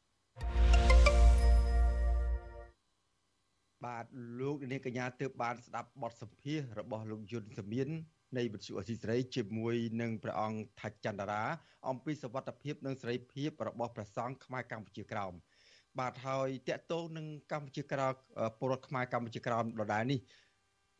[3.85, 4.05] បាទ
[4.41, 7.89] លោកនាងកញ្ញាទើបបានស្ដាប់បទសម្ភាសរបស់លោកយុនសមៀន
[8.37, 11.43] នៃវិទ្យុអស៊ីសេរីជាមួយនឹងព្រះអង្គថាច់ចន្ទរា
[11.89, 15.33] អំពីសវត្ថភាពនិងសេរីភាពរបស់ព្រះសង្ឃខ្មែរកម្ពុជាក្រោម
[15.99, 18.15] បាទហើយតកតោនឹងកម្ពុជាក្រោម
[18.59, 20.21] ពលរដ្ឋខ្មែរកម្ពុជាក្រោមដដែលនេះ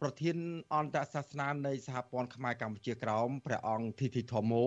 [0.01, 0.37] ប្រធាន
[0.75, 4.65] អន្តរសាសនានៃសហព័ន្ធខ្មែរកម្ពុជាក្រោមព្រះអង្គធីធីធម្មោ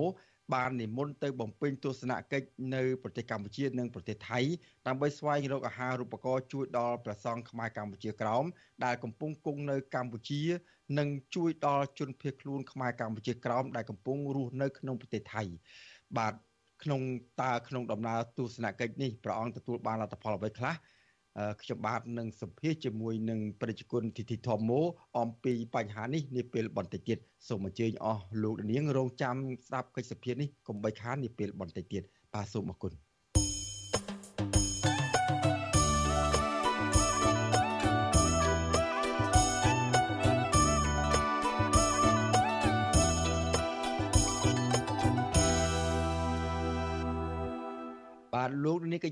[0.54, 4.40] បាននិមន្តទៅបំពេញទស្សនកិច្ចនៅប្រទេសកម្ពុជានិងប្រទេសថៃ
[4.88, 8.46] ដើម្បីស្វែងរកអាហារូបករណ៍ជួយដល់ព្រះសង្ឃខ្មែរកម្ពុជាក្រោម
[8.86, 10.42] ដែលកំពុងគង់នៅកម្ពុជា
[11.00, 15.44] និងជួយដល់ជនភៀសខ្លួនខ្មែរកម្ពុជាក្រោមដែលកំពុងរស់នៅក្នុងប្រទេសថៃ
[16.18, 16.34] បាទ
[16.84, 17.02] ក្នុង
[17.42, 20.74] តើក្នុងដំណើរទស្សនកិច្ចនេះព្រះអង្គទទួលបានលទ្ធផលអ្វីខ្លះ
[21.62, 24.82] ខ្ញុំបាទនឹងសម្ភាសជាមួយនឹងប្រជាជនទីទីធម្មោ
[25.20, 27.18] អំពីបញ្ហានេះនាពេលបន្តិចទៀត
[27.48, 29.36] សូមអញ្ជើញអស់លោកនាងរងចាំ
[29.68, 32.04] ស្ដាប់កិច្ចសភានេះកុំបីខាននាពេលបន្តិចទៀត
[32.34, 32.94] បាទសូមអរគុណ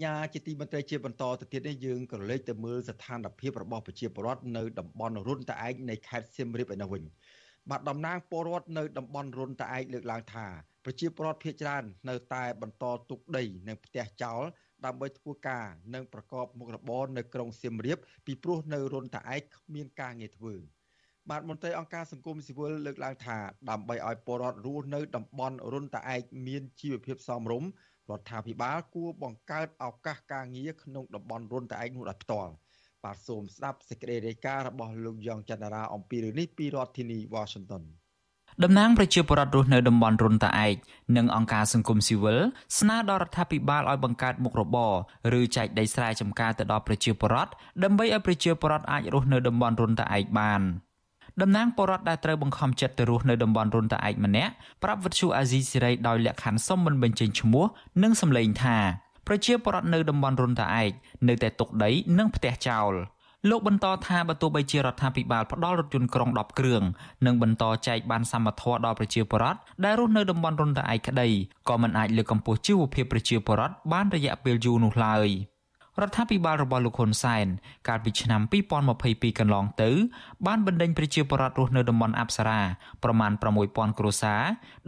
[0.02, 7.04] ញ្ញា ជាទីមន្ត្រីជាបន្តទៅទៀតនេះយើងក៏លេចទៅមើលស្ថានភាពរបស់ប្រជាពលរដ្ឋនៅតំបន់រុនតាឯកនៃខេត្តសៀមរាបឯនោះវិញ
[7.70, 10.46] បាទតំណាងពលរដ្ឋនៅតំបន់រុនតាឯកលើកឡើងថា
[10.86, 14.42] ប្រជាពលរដ្ឋភៀសច្រើននៅតែបន្តទុកដីនិងផ្ទះចោល
[14.86, 20.56] ដើម្បីធ្វើការនិងប្រកបមុខរបរនៅក្រុងសៀមរាបពីព្រោះនៅរុនតាឯកគ្មានការងារធ្វើ
[21.30, 23.38] បាទមន្ត្រីអង្គការសង្គមស៊ីវិលលើកឡើងថា
[23.70, 27.70] ដើម្បីឲ្យពលរដ្ឋរស់នៅតំបន់រុនតាឯកមានជីវភាពសមរម្យ
[28.12, 32.52] រដ្ឋាភិបាលគួរបង្កើតឱកាសការងារក្នុងតំបន់រុនតែឯងនោះដោយផ្ទាល់
[33.04, 37.84] បាទសូមស្ដាប់សេចក្តីរាយការណ៍របស់លោកយ៉ងច័ន្ទរាអំពីរឿងនេះពីរដ្ឋធានី Washington
[38.64, 40.76] តំណាងប្រជាពលរដ្ឋរស់នៅតំបន់រុនតាឯក
[41.18, 42.40] និងអង្គការសង្គមស៊ីវិល
[42.80, 44.94] ស្នើដល់រដ្ឋាភិបាលឲ្យបង្កើតមុខរបរ
[45.40, 47.52] ឬចែកដីស្រែចម្ការទៅដល់ប្រជាពលរដ្ឋ
[47.84, 50.62] ដើម្បីឲ្យប្រជាពលរដ្ឋអាចរស់នៅតំបន់រុនតាឯកបាន។
[51.42, 54.54] តំណាងពលរដ្ឋដែលត្រូវបង្ខំចិត្តទៅរស់នៅតំបន់រុនតាឯកម្នាក់
[54.84, 57.66] ប្រាប់វិទ្យុអាស៊ីសេរីដោយលក្ខខណ្ឌសុំមិនបញ្ចេញឈ្មោះ
[58.04, 58.78] និងសម្លេងថា
[59.28, 60.92] ប្រជាពលរដ្ឋនៅតំបន់រុនតាឯក
[61.28, 62.94] នៅតែទុកដីនិងផ្ទះចោល
[63.50, 66.84] លោកបន្តថាបើទោះបីជារដ្ឋាភិបាលផ្ដល់រថយន្តក្រុង10គ្រឿង
[67.26, 71.30] និងបន្តចែកបានសម្បត្តិដល់ប្រជាពលរដ្ឋដែលរស់នៅតំបន់រុនតាឯកក្តី
[71.70, 75.28] ក៏មិនអាចលើកកម្ពស់ជីវភាពប្រជាពលរដ្ឋបានរយៈពេលយូរនោះឡើយ។
[76.00, 77.48] រដ្ឋាភិបាលរបស់លោកហ៊ុនសែន
[77.88, 78.42] កាលពីឆ្នាំ
[78.92, 79.92] 2022កន្លងទៅ
[80.48, 82.62] បានបណ្ដេញប្រជាពលរដ្ឋរស់នៅតំបន់អប្សរា
[83.04, 83.32] ប្រមាណ
[83.66, 84.42] 6000គ្រួសារ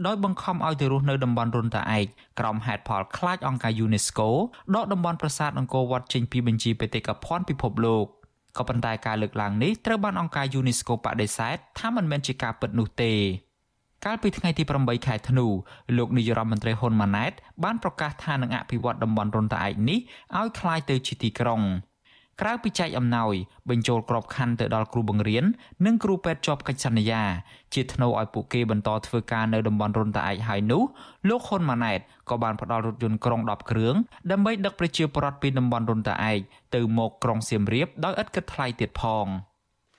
[0.06, 2.06] ដោយបង្ខំឲ្យទៅរស់នៅតំបន់រុនតាឯក
[2.40, 4.28] ក្រោមហេតុផលខ្លាចអង្គការ UNESCO
[4.74, 8.06] ដកតំបន់ប្រាសាទអង្គរវត្តចេញពីបញ្ជីបេតិកភណ្ឌពិភពលោក
[8.58, 13.12] ក៏ប៉ុន្តែការលើកឡើងនេះត្រូវបានអង្គការ UNESCO បដិសេធថាមិនមែនជាការពិតនោះទេ
[14.05, 15.45] កាលពីថ្ងៃទី8ខែធ្នូ
[15.97, 17.31] លោកនាយរដ្ឋមន្ត្រីហ៊ុនម៉ាណែត
[17.63, 19.99] បានប្រកាសថានឹងអភិវឌ្ឍតំបន់រុនត្អែកនេះ
[20.39, 21.61] ឲ្យคล้ายទៅជាទីក្រុង
[22.41, 23.33] ក្រៅពីចែកអំណោយ
[23.69, 25.45] បញ្ចូលក្របខ័ណ្ឌទៅដល់គ្រូបង្រៀន
[25.85, 27.23] និងគ្រូពេទ្យជាប់កិច្ចសន្យា
[27.73, 30.83] ជាធ្នូឲ្យពួកគេបន្តធ្វើការនៅតំបន់រុនត្អែកហើយនោះ
[31.29, 33.95] លោកហ៊ុនម៉ាណែតក៏បានផ្ដល់រថយន្តក្រុង10គ្រឿង
[34.31, 36.39] ដើម្បីដឹកប្រជាពលរដ្ឋពីតំបន់រុនត្អែក
[36.75, 39.27] ទៅមកក្រុងសៀមរាបដោយឥតគិតថ្លៃទៀតផង។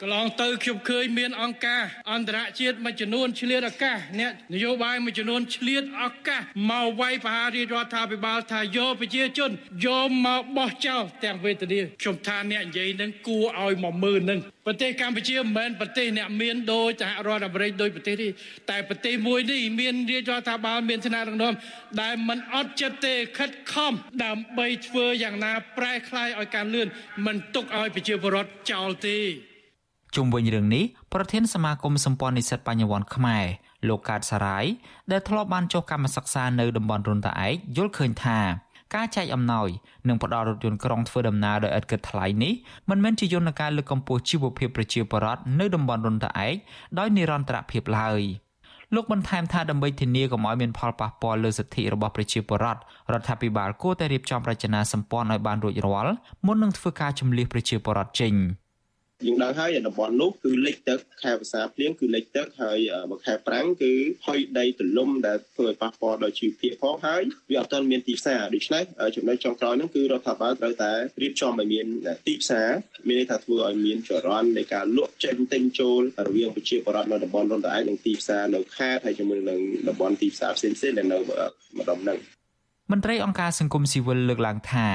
[0.02, 6.42] កន្លងទៅខ្ញុំឃើញមានអង្គការអន្តរជាតិមួយចំនួនឆ្លៀតឱកាសអ្នកនយោបាយមួយចំនួនឆ្លៀតឱកាស
[6.72, 9.52] មកវាយប្រហាររាជរដ្ឋាភិបាលថាយកប្រជាជន
[9.86, 18.32] យកមកបោះចោលទាំងវេទនាខ្ញុំថាអ្នកនិយាយនឹងគួរឲ្យមកមើលនឹងប្រទេសកម្ពុជាមិនមែនប្រទេសអ្នកមានដូចសហរដ្ឋអាមេរិកដូចប្រទេសនេះ
[18.70, 21.54] តែប្រទេសមួយនេះមានរាជរដ្ឋាភិបាលមានឋានៈដឹកនាំ
[22.02, 23.94] ដែលមិនអត់ចិត្តទេខិតខំ
[24.24, 26.88] ដើម្បីធ្វើយ៉ាងណាប្រែក្លាយឲ្យការលឿន
[27.26, 29.20] មិនទុកឲ្យប្រជាពលរដ្ឋចោលទេ
[30.16, 33.46] ជុំវិញរឿងនេះប្រធានសមាគមសម្ព័ន្ធនិស្សិតបញ្ញវន្តខ្មែរ
[33.88, 34.66] លោកកើតសារាយ
[35.12, 38.40] ដែលធ្លាប់បានចុះកម្មសិក្សានៅតំបន់រុនតាឯកយល់ឃើញថា
[38.96, 39.70] ការចែកអំណោយ
[40.08, 42.54] និងផ្ដល់រថយន្តក្រុងធ្វើដំណើរដោយឥតគិតថ្លៃនេះ
[42.90, 46.56] មិនមែនជាយន្តការលើកកម្ពស់ជីវភាពប្រជាពលរដ្ឋនៅតំបន់រុនតាឯក
[47.00, 48.22] ដោយនិរន្តរភាពឡើយ
[48.96, 52.80] លោកបន្ថែមថាដើម្បីធានាកុំឲ្យមានផលប៉ះពាល់លើសិទ្ធិរបស់ប្រជាពលរដ្ឋ
[53.14, 56.14] រដ្ឋាភិបាលគួរតែរៀបចំរចនាសម្ព័ន្ធឲ្យបានរួចរាល់
[56.46, 58.34] មុននឹងធ្វើការជំលះប្រជាពលរដ្ឋចេញ។
[59.24, 62.80] យើងដឹងហើយតំបន់នោះគឺលិចទឹកខែភាសាភ្លៀងគឺលិចទឹកហើយ
[63.12, 63.94] មួយខែប្រាំងគឺ
[64.26, 68.84] ហុយដីទលំដែលធ្វើឲ្យប៉ះពាល់ដល់ជីវភាពផងហើយវាអត់ទាន់មានទីផ្សារដូច្នេះ
[69.16, 70.92] ចំណុចចុងក្រោយហ្នឹងគឺរដ្ឋាភិបាលត្រូវតែ
[71.22, 71.88] រៀបចំឲ្យមាន
[72.28, 72.70] ទីផ្សារ
[73.08, 81.18] មានន័យថាធ្វើឲ្យមានចរន្តនៃការលក់ចេញទិញចូលរវាងប្រជាពលរដ្ឋនៅតំបន់រំដាយនិងទីផ្សារនៅខេត្តហើយជាមួយនឹងតំបន់ទីផ្សារផ្សេងៗដែលនៅ
[81.80, 82.20] ម្ដុំហ្នឹង
[82.93, 84.87] មន្ត្រីអង្គការសង្គមស៊ីវិលលើកឡើងថា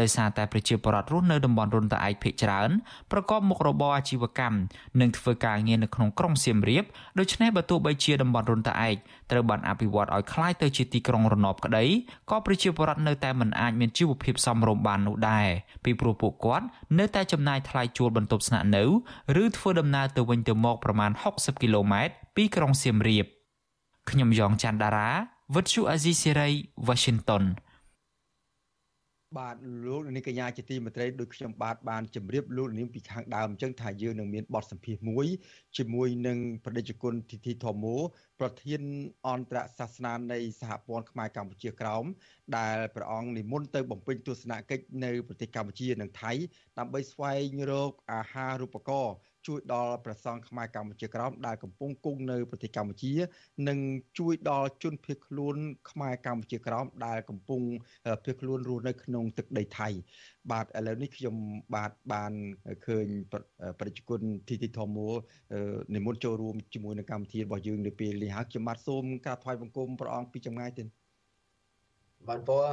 [0.00, 2.70] ដោយសារតែប្រជាពលរដ្ឋរស់នៅតំបន់រុនតាឯកភ ieck ច្រើន
[3.12, 4.58] ប្រកបមុខរបរអាជីវកម្ម
[5.00, 6.84] និងធ្វើការងារនៅក្នុងក្រុងសៀមរាប
[7.18, 8.96] ដូច្នេះបើទោះបីជាតំបន់រុនតាឯក
[9.30, 11.84] ត្រូវបានអភិវឌ្ឍឲ្យคล้ายទៅជាទីក្រុងរណបក្តី
[12.30, 15.48] ក៏ប្រជាពលរដ្ឋនៅតែមិនអាចមានជីវភាពសមរម្យបាននោះដែរ
[15.84, 16.66] ពីព្រោះពួកគាត់
[16.98, 18.84] នៅតែចំណាយថ្លៃជួលបន្ទប់ស្នាក់នៅ
[19.42, 23.26] ឬធ្វើដំណើរទៅវិញទៅមកប្រមាណ60គីឡូម៉ែត្រពីក្រុងសៀមរាប
[24.10, 25.10] ខ្ញុំយ៉ងច័ន្ទដារា
[25.55, 26.49] វិទ្យុអាស៊ីសេរី
[26.87, 27.43] Washington
[29.37, 35.27] បាទលោកនាងកញ្ញាជាទីមេត្រីដូចខ្ញុំបាទបានជម្រាបលោកនាងពីខាងដើមអញ្ចឹងថាយើងនឹងមានបទសម្ភាសន៍មួយ
[35.77, 37.97] ជាមួយនឹងប្រតិជនធីធីធម្មោ
[38.39, 38.81] ប្រធាន
[39.27, 42.05] អន្តរសាសនានៃសហព័ន្ធខ្មែរកម្ពុជាក្រោម
[42.57, 46.31] ដែលព្រះអង្គនិមន្តទៅបំពេញទស្សនកិច្ចនៅប្រទេសកម្ពុជានិងថៃ
[46.79, 49.15] ដើម្បីស្វែងរកអាហារូបករណ៍
[49.49, 53.13] ជួយដល់ប្រសង់ខ្មែរកម្ពុជាក្រោមដែលកំពុងគង់នៅប្រទេសកម្ពុជា
[53.67, 53.79] និង
[54.19, 55.55] ជួយដល់ជនភៀសខ្លួន
[55.91, 57.61] ខ្មែរកម្ពុជាក្រោមដែលកំពុង
[58.23, 59.89] ភៀសខ្លួនរស់នៅក្នុងទឹកដីថៃ
[60.51, 61.35] បាទឥឡូវនេះខ្ញុំ
[61.75, 62.31] បាទបាន
[62.85, 63.07] ឃើញ
[63.79, 64.99] ប្រជាជនទីទីធម្ម
[65.95, 70.87] និមន្តចូលរួមជាមួយនឹងកម្មវិធីរបស់យើងនៅពេលនេះហើយខ្ញុំបាទសូមក្រាបថ្វាយបង្គំព្រះអង្គពីចម្ងាយទៀត
[72.27, 72.65] បានពរ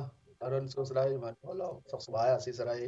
[0.45, 2.79] អរុនសួស្តីបានពរលោកសុខសប្បាយអាស៊ីសេរី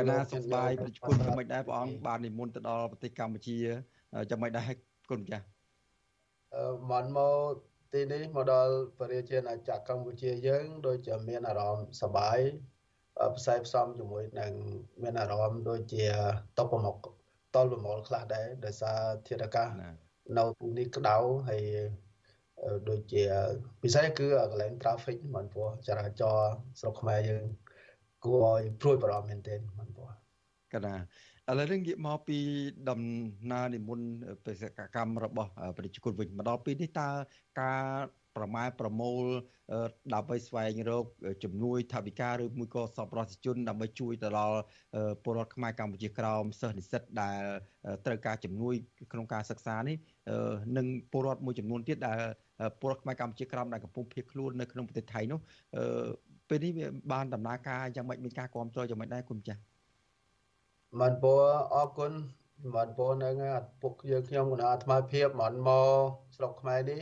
[0.00, 3.56] កណាសុខសប្បាយប្រជាជនយ៉ាងម៉េចដែរព្រះអង្គបាននិមន្តទៅដល់ប្រទេសកម្ពុជា
[4.30, 4.70] យ៉ាងម៉េចដែរ
[5.10, 5.44] គុណម្ចាស់
[6.54, 7.54] អឺមិនមក
[7.92, 12.38] ទីនេះមកដល់ប្រជាជាតិអាចារ្យកម្ពុជាយើងដូចជាមានអារម្មណ៍សប្បាយ
[13.36, 14.52] ផ្សាយផ្សំជាមួយនឹង
[15.02, 16.04] មានអារម្មណ៍ដូចជា
[16.58, 16.96] តបប្រមុខ
[17.54, 19.68] តលប្រមូលខ្លះដែរដោយសារធាតុអាកាស
[20.38, 21.16] នៅទីនេះក្តៅ
[21.48, 21.64] ហើយ
[22.88, 23.22] ដូចជា
[23.82, 27.44] ពិសេសគឺកន្លែង traffic មិនព្រោះចរាចរណ៍ស្រុកខ្មែរយើង
[28.24, 30.10] គួរឲ្យព្រួយបារម្ភមែនទែនមិនព្រោះ
[30.74, 30.94] កណា
[31.48, 32.38] ឥឡូវនេះងាកមកពី
[32.90, 33.00] ដំ
[33.52, 34.08] ណើរនិមន្ត
[34.46, 37.08] បេសកកម្មរបស់ប្រជាជនវិញមកដល់ពេលនេះតើ
[37.60, 37.84] ការ
[38.36, 39.22] ប្រម៉ែប្រមូល
[40.14, 41.04] ដើម្បីស្វែងរក
[41.44, 44.58] ជំនួយថវិកាឬមួយក៏សប្បុរសជនដើម្បីជួយទៅដល់
[45.24, 47.42] ពលរដ្ឋខ្មែរកម្ពុជាក្រោមសិស្សនិស្សិតដែល
[48.06, 48.74] ត្រូវការជំនួយ
[49.12, 49.96] ក្នុងការសិក្សានេះ
[50.76, 52.18] និងពលរដ្ឋមួយចំនួនទៀតដែល
[52.80, 55.40] ពលរដ្ឋខ្មែរកម្ពុជាក្រោមដែលកំពុងភៀសខ្លួននៅក្នុងប្រទេសថៃនោះ
[56.50, 59.60] ពេលនេះវាបានដំណើរការយ៉ាងម៉េចមានការគ្រប់គ្រងយ៉ាងម៉េចដែរគុណចាស់
[61.00, 61.42] បានពរ
[61.74, 62.12] អរគុណ
[62.76, 63.30] បានពរនៅ
[63.82, 65.90] ពុកយើងខ្ញុំគណៈអាត្មាភាពមិនមក
[66.36, 67.00] ស្រុកខ្មែរនេះ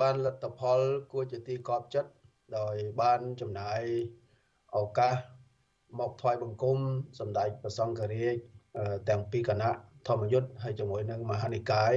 [0.00, 0.80] បានលទ្ធផល
[1.12, 2.10] គួរជាទីកប់ចិត្ត
[2.58, 3.80] ដោយបានចំណាយ
[4.76, 5.14] ឱកាស
[5.98, 6.78] មកថ្វាយបង្គំ
[7.18, 8.36] សម្ដេចព្រះសង្ឃរាជ
[9.08, 9.70] ទាំងពីរគណៈ
[10.08, 11.94] ធម្មយុទ្ធហើយជាមួយនឹងមហានិកាយ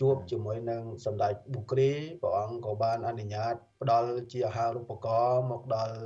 [0.00, 1.90] ជួបជាមួយនឹងសម្ដេចបុគ្រី
[2.22, 5.96] ព្រះអង្គក៏បានអនុញ្ញាតផ្ដល់ជាអាហារូបករណ៍មកដល់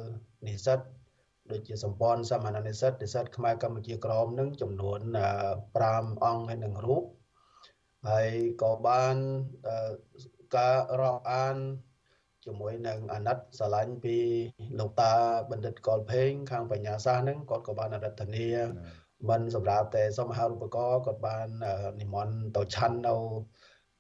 [0.47, 0.79] និស្សិត
[1.51, 5.01] ដូចជាសម្ព័ន្ធសាមញ្ញនិស្សិតនិស្សិតខ្មែរកម្ពុជាក្រមនឹងចំនួន
[5.59, 7.05] 5អង្គហើយនឹងរូប
[8.09, 8.31] ហើយ
[8.63, 9.17] ក៏បាន
[10.57, 11.57] ការរាប់អាន
[12.45, 14.17] ជាមួយនឹងអាណិតស្រឡាញ់ពី
[14.79, 15.15] លោកតា
[15.51, 18.49] បណ្ឌិតកុលភេងខាងបញ្ញាសាស្ត្រហ្នឹងគាត់ក៏បានអរិទ្ធនា
[19.29, 21.49] មិនសម្រាប់តែសមហារូបករណ៍គាត់បាន
[22.01, 23.17] និមន្តទៅឆាន់នៅ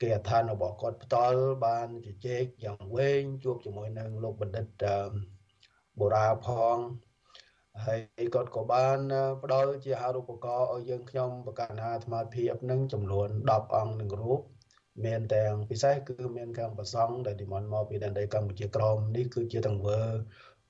[0.00, 4.66] គេអដ្ឋានរបស់គាត់ផ្ទាល់បានជជែកយ៉ាងវែងជួបជាមួយនឹងលោកបណ្ឌិត
[5.98, 6.76] បូរ៉ាផង
[7.86, 8.00] ហើយ
[8.34, 8.98] គាត់ក៏បាន
[9.42, 14.40] ផ្ដល់ជាអាហារូបករណ៍ឲ្យយើងខ្ញុំបកណាអាត្មាភាពនឹងចំនួន10អង្គនឹងរូប
[15.04, 20.00] មានទាំងពិសេសគឺមានខាងប្រសង់ដែលនិមន្តមកពីដែនដីកម្ពុជាក្រមនេះគឺជាទង្វើ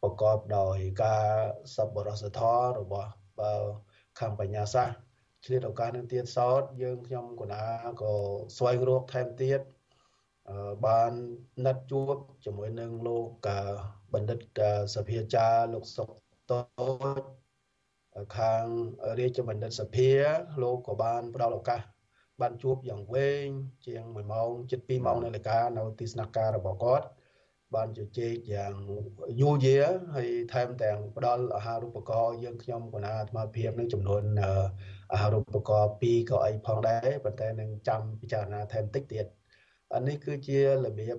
[0.02, 1.26] ប្រកបដោយការ
[1.74, 3.10] សប្បុរសធម៌របស់
[4.18, 4.96] ខាងបញ្ញាសាស្ត្រ
[5.44, 7.64] ឆ្លៀតឱកាសនឹងទៀតសោតយើងខ្ញុំកណា
[8.02, 8.12] ក៏
[8.56, 9.60] ស្វែងរកថែមទៀត
[10.86, 11.12] បាន
[11.64, 13.48] ណាត់ជួបជាមួយនឹងលោក
[14.12, 14.40] បណ្ឌិត
[14.94, 16.08] សភាចារលោកសុក
[16.50, 16.60] តូ
[17.20, 17.22] ច
[18.38, 18.64] ខាង
[19.18, 20.10] រាជបណ្ឌិតសភា
[20.62, 21.80] លោកក៏បានផ្ដល់ឱកាស
[22.40, 23.48] បានជួបយ៉ាងវែង
[23.86, 27.06] ជាង1ម៉ោងជិត2ម៉ោងនៅលេខានៅទីស្នាក់ការរបស់គាត់
[27.74, 28.74] បានជជែកយ៉ាង
[29.40, 34.22] យូរយារហើយថែមទាំងផ្ដល់អាហារូបករណ៍យើងខ្ញុំគណៈអាត្មាភាពនឹងចំនួន
[35.12, 39.26] អាហារូបករណ៍2ក៏អីផងដែរប៉ុន្តែនឹងចាំពិចារណាថែមតិចទៀត
[39.94, 41.18] អានេះគឺជារបៀប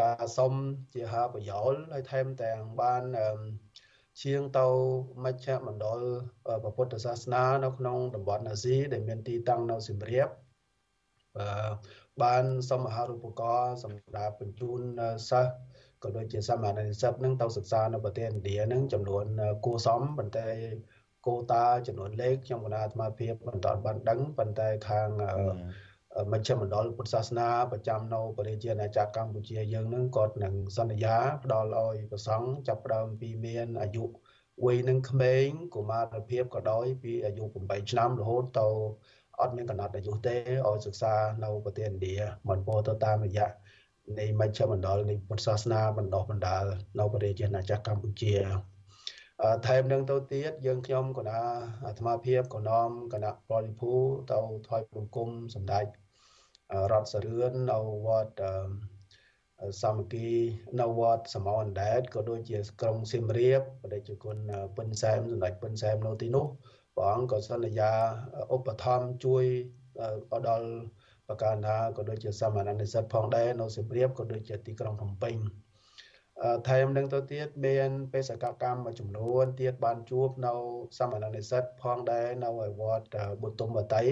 [0.00, 0.52] ការសុំ
[0.94, 3.02] ជាហាប្រយោលហើយថែមទាំងបាន
[4.20, 4.66] ឈៀងទៅ
[5.24, 6.00] មជ្ឈមណ្ឌល
[6.76, 10.28] ពុទ្ធសាសនានៅក្នុងតំបន់អាស៊ីដែលមានទីតាំងនៅសៀមរាប
[12.22, 14.80] បានសុំអាហារូបករណ៍សម្រាប់បញ្ជូន
[15.30, 15.52] សិស្ស
[16.04, 19.24] ក៏ដូចជាសាមញ្ញនិស្សិតនឹងទៅសិក្សានៅប្រទេសឥណ្ឌានឹងចំនួន
[19.64, 20.48] គួសមប៉ុន្តែ
[21.26, 25.08] គោតាចំនួនលេខខ្ញុំគណៈអាត្មាភាពមិនទាន់បានដឹងប៉ុន្តែខាង
[26.32, 34.04] មជ្ឈមណ្ឌលពុទ្ធសាសនាប្រចាំនៅប្រជាណាចក្រកម្ពុជាយើងនឹងគាត់នឹងសន្យាផ្ដល់ឲ្យប្រសង់ចាប់ផ្ដើមពីមានអាយុ
[34.64, 38.68] វ័យនឹងក្មេងកុមារភាពក៏ដោយពីអាយុ8ឆ្នាំរហូតទៅ
[39.40, 40.36] អត់មានកំណត់អាយុទេ
[40.66, 42.16] ឲ្យសិក្សានៅប្រទេសឥណ្ឌា
[42.48, 43.48] មិនពោទៅតាមរយៈ
[44.18, 46.64] នៃមជ្ឈមណ្ឌលនៃពុទ្ធសាសនាបណ្ដោះបណ្ដាល
[46.98, 48.34] នៅប្រជាណាចក្រកម្ពុជា
[49.66, 51.38] ថែមនឹងទៅទៀតយើងខ្ញុំគណៈ
[51.86, 53.92] អាត្មាភាពក៏នាំគណៈប្រតិភូ
[54.32, 55.86] ទៅថយបង្គំសម្ដេច
[56.92, 58.42] រដ្ឋសរឿននៅវត្ត
[59.82, 60.30] សាមគ្គី
[60.80, 64.36] នៅវត្តសមអណ្ដែតក៏ដូចជាក្រុងសៀមរាបបដិជគុណ
[64.76, 66.46] ពិនសែមសម្ដេចពិនសែមនៅទីនោះ
[66.96, 67.92] ព្រះអង្គក៏សន្យា
[68.54, 69.44] ឧបត្ថម្ភជួយ
[70.48, 70.68] ដល់
[71.30, 75.36] បកាណាក៏ដូចជាសាមណនិស្សិតផងដែរនៅសៀមរាបក៏ដូចជាទីក្រុងភ្នំពេញ
[76.68, 80.52] ថែមនឹងទៅទៀតមានបេសកកម្មមួយចំនួនទៀតបានជួបនៅ
[80.98, 84.04] សាមណនិស្សិតផងដែរនៅឯវត្តបុទុមវតី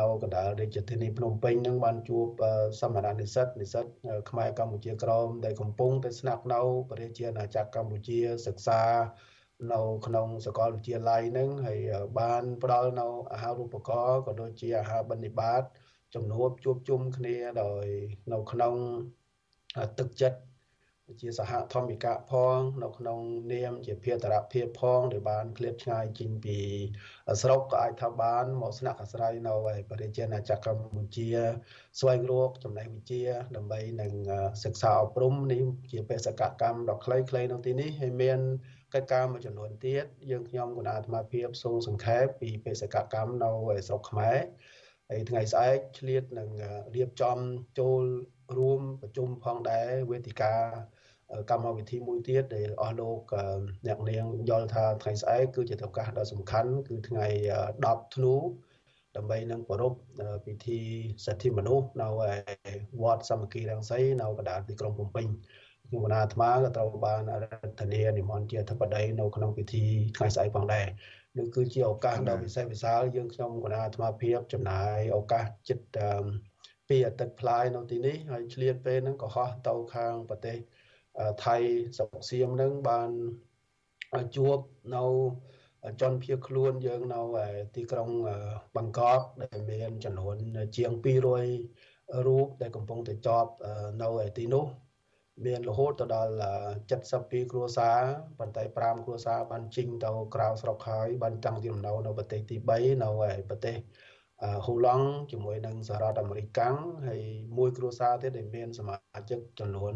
[0.00, 2.26] នៅកណ្ដាលរាជធានីភ្នំពេញនឹងបានជួប
[2.80, 3.84] សមណនិស្សិតនិស្សិត
[4.30, 8.82] ខ្មែរកម្ពុជាក្រមដែលកំពុងតែស្នាក់នៅប្រជាអាណាចក្រកម្ពុជាសិក្សា
[9.72, 11.80] នៅក្នុងសាកលវិទ្យាល័យនឹងហើយ
[12.18, 15.62] បានផ្ដល់នៅអាហារូបករណ៍ក៏ដូចជាអាហារបនិបាត
[16.14, 17.86] ជំនួបជួបជុំគ្នាដោយ
[18.32, 18.74] នៅក្នុង
[19.98, 20.38] ទឹកចិត្ត
[21.20, 23.20] ជាសហធម្មិកៈផងនៅក្នុង
[23.52, 26.58] នាមជាភាតរភាពផងដែលបានឃ្លាតឆ្ងាយចេញពី
[27.42, 31.28] ស្រុកក៏អាចថាបានមកស្នាក់អាស្រ័យនៅឯប្រជាណាចក្រកម្ពុជា
[32.00, 33.22] ស្វែងរកចំណេះវិជ្ជា
[33.56, 34.12] ដើម្បីនឹង
[34.64, 38.40] សិក្សាអប់រំនេះជាបេសកកម្មដ៏ខ្លីៗនៅទីនេះហើយមាន
[38.94, 43.50] កិច្ចការមួយចំនួនទៀតយើងខ្ញុំគណៈអាត្មាភាពសូមសង្ខេបពីបេសកកម្មនៅ
[43.88, 44.38] ស្រុកខ្មែរ
[45.10, 46.50] ហើយថ្ងៃស្អែកឆ្លៀតនឹង
[46.96, 47.38] រៀបចំ
[47.78, 48.02] ចូល
[48.58, 50.54] រួមប្រជុំផងដែរវេទិកា
[51.50, 53.20] កម្មវិធីមួយទៀតដែលអស់លោក
[53.86, 57.26] អ្នកនាងយល់ថាថ្ងៃស្អែកគឺជាឱកាសដ៏សំខាន់គឺថ្ងៃ
[57.70, 58.34] 10ធ្នូ
[59.16, 59.92] ដើម្បីនឹងប្រព
[60.46, 60.80] ពិធី
[61.24, 62.08] សិទ្ធិមនុស្សនៅ
[63.02, 65.26] វត្តសាមគ្គីរាំងសីនៅកណ្ដាលទីក្រុងភ្នំពេញ
[65.88, 69.84] ខ្ញុំគណៈអាត្មាក៏ត្រូវបានរដ្ឋានានិមន្តជាអធិបតីនៅក្នុងពិធី
[70.16, 70.86] ថ្ងៃស្អែកផងដែរ
[71.38, 75.98] នេះគឺជាឱកាសដ៏ពិសេសវិសាលយើងខ្ញុំគណៈអាត្មាភាពចំណាយឱកាសចិត្ត
[76.88, 80.56] ពីអតិថិផ្លាយនៅទីនេះហើយឆ្លៀតពេលហ្នឹងក៏ហោះទៅខាងប្រទេស
[81.44, 81.56] ថៃ
[81.96, 83.10] ស្រុកសៀមនឹងបាន
[84.36, 84.58] ជួប
[84.96, 85.04] នៅ
[86.00, 87.20] ជនភៀសខ្លួនយើងនៅ
[87.76, 88.10] ទីក្រុង
[88.76, 90.36] បង្កកដែលមានចំនួន
[90.76, 90.92] ជាង
[91.58, 93.50] 200រូបដែលកំពុងតែជាប់
[94.02, 94.08] នៅ
[94.38, 94.66] ទីនោះ
[95.44, 96.32] មានរហូតទៅដល់
[96.90, 97.98] 72គ្រួសារ
[98.38, 103.08] ប៉ុន្តែ5គ្រួសារបានជិញទៅក្រៅស្រុកហើយបានតាំងទីលំនៅនៅប្រទេសទី3នៅ
[103.50, 103.76] ប្រទេស
[104.64, 106.76] ហ៊ូឡង់ជាមួយនឹងសហរដ្ឋអាមេរិកកាំង
[107.08, 107.20] ហើយ
[107.58, 108.96] មួយគ្រួសារទៀតដែលមានសមា
[109.30, 109.94] ជិកចំនួន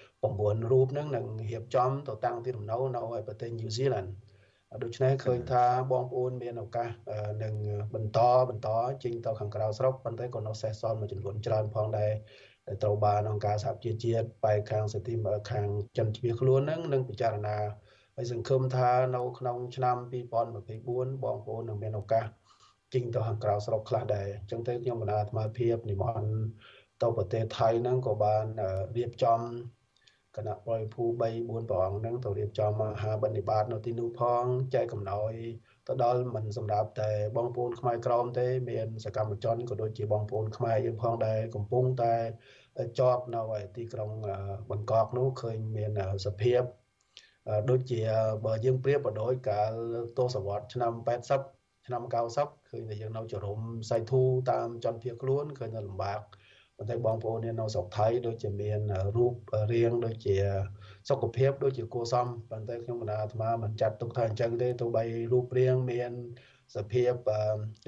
[0.00, 4.10] 9រូបហ្នឹងនឹងរៀបចំទៅតាំងទីលំនៅនៅប្រទេសញូហ្សេឡង់
[4.82, 6.90] ដូច្នេះឃើញថាបងប្អូនមានឱកាស
[7.42, 7.54] នឹង
[7.94, 8.68] បន្តបន្ត
[9.02, 12.12] ចេញទៅខាងក្រៅស្រុកប៉ុន្តែក៏នៅសេសសល់មួយចំនួនច្រើនផងដែរ
[12.66, 15.14] ដែលត្រូវបានអង្គការសហប្រជាជាតិបែកខាងសិទ្ធិ
[15.50, 15.66] ខាង
[15.98, 17.56] ចិនជ្រៀសខ្លួននឹងនឹងពិចារណា
[18.16, 19.96] ហើយសង្ឃឹមថានៅក្នុងឆ្នាំ
[20.54, 22.24] 2024បងប្អូននឹងមានឱកាស
[22.94, 26.32] ចេញទៅខាងក្រៅស្រុកខ្លះដែរអញ្ចឹងទៅខ្ញុំបណ្ដាអាត្មាភាពនិមន្ត
[27.02, 28.44] ទៅប្រទេសថៃហ្នឹងក៏បាន
[28.96, 29.40] រៀបចំ
[30.36, 31.12] គណៈបរិភូ3
[31.46, 34.44] 4ព្រះអង្គហ្នឹងទៅរៀបចំមហាបនិបាតនៅទីនោះផង
[34.74, 35.32] ចែកកំណោយ
[35.88, 42.14] ទៅដល់មិនសម្រាប់តែបងប្អូនខ្មែរក្រមទេមានសកម្មជនក៏ដូចជាបងប្អូនខ្មែរយើងផងដែរកំពុងតែ
[42.98, 43.42] ជាប់នៅ
[43.76, 44.10] ទីក្រុង
[44.70, 45.90] បង្កកនោះឃើញមាន
[46.26, 46.62] សភាព
[47.70, 48.00] ដូចជា
[48.44, 49.72] បើយើងប្រៀបបដូចកាល
[50.18, 50.92] ទសវត្សរ៍ឆ្នាំ
[51.40, 52.02] 80ឆ្នាំ
[52.36, 53.58] 90ឃើញតែយើងនៅចរុំ
[53.90, 56.20] សៃធូតាមចន្ទភាខ្លួនឃើញតែលំបាក
[56.76, 58.80] ប៉ុន្តែបងប្អូននៅស្រុកថៃដូចជាមាន
[59.16, 59.34] រូប
[59.72, 60.36] រាងដូចជា
[61.08, 66.12] សុខភាពដូចជាគួរសមប៉ុន្តែខ្ញុំកណាអាត្មាមិនចាត់ទុកថាអញ្ចឹងទេទោះបីរូបរាងមាន
[66.76, 67.12] សភាព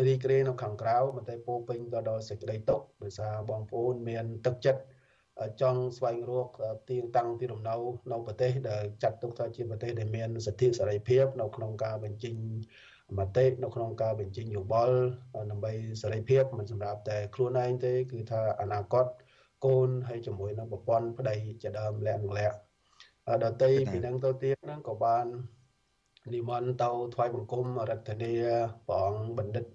[0.06, 4.82] រីករាយនៅខាងក្រៅប៉ុន្តែពោពេញទៅដោយសេចក្តីទុក្ខដោយសារបងប្អូនមានទឹកចិត្ត
[5.62, 6.48] ចង់ស្វែងរក
[6.88, 7.76] ទីតាំងទីលំនៅ
[8.12, 12.34] នៅប្រទេសដែលចាត់ទុកថាជាប្រទេសដែលមានសិទ្ធិសេរីភាពនៅក្នុងការបញ្ចេញ
[13.18, 14.98] មតិនៅក្នុងការបញ្ចេញយោបល់
[15.50, 19.06] ដើម្បីសេរីភាពមិនសម្រាប់តែខ្លួនឯងទេគឺថាអនាគត
[19.64, 22.56] កូនហើយជាមួយនឹងប្រព័ន្ធប្តីជាដើមលាក់នឹងលាក់
[23.44, 25.26] ដតីពីនឹងទៅទៀតហ្នឹងក៏បាន
[26.34, 29.66] និមន្តទៅថ្វាយបង្គំរដ្ឋាភិបាលព្រះអង្គបណ្ឌិត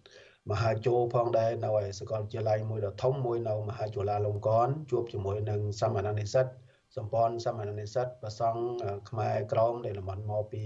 [0.52, 6.48] មហាជោផងដែរនៅឯសាកលវិទ្យាល័យមួយដ៏ធំមួយនៅមហាจุฬាលង្កនណ៍ជួបជាមួយនឹងសាមណនិស្សិត
[6.96, 8.62] សម្ព័ន្ធសាមណនិស្សិតប្រសង់
[9.10, 10.64] ខ្មែរក្រមដែលលំអមកពី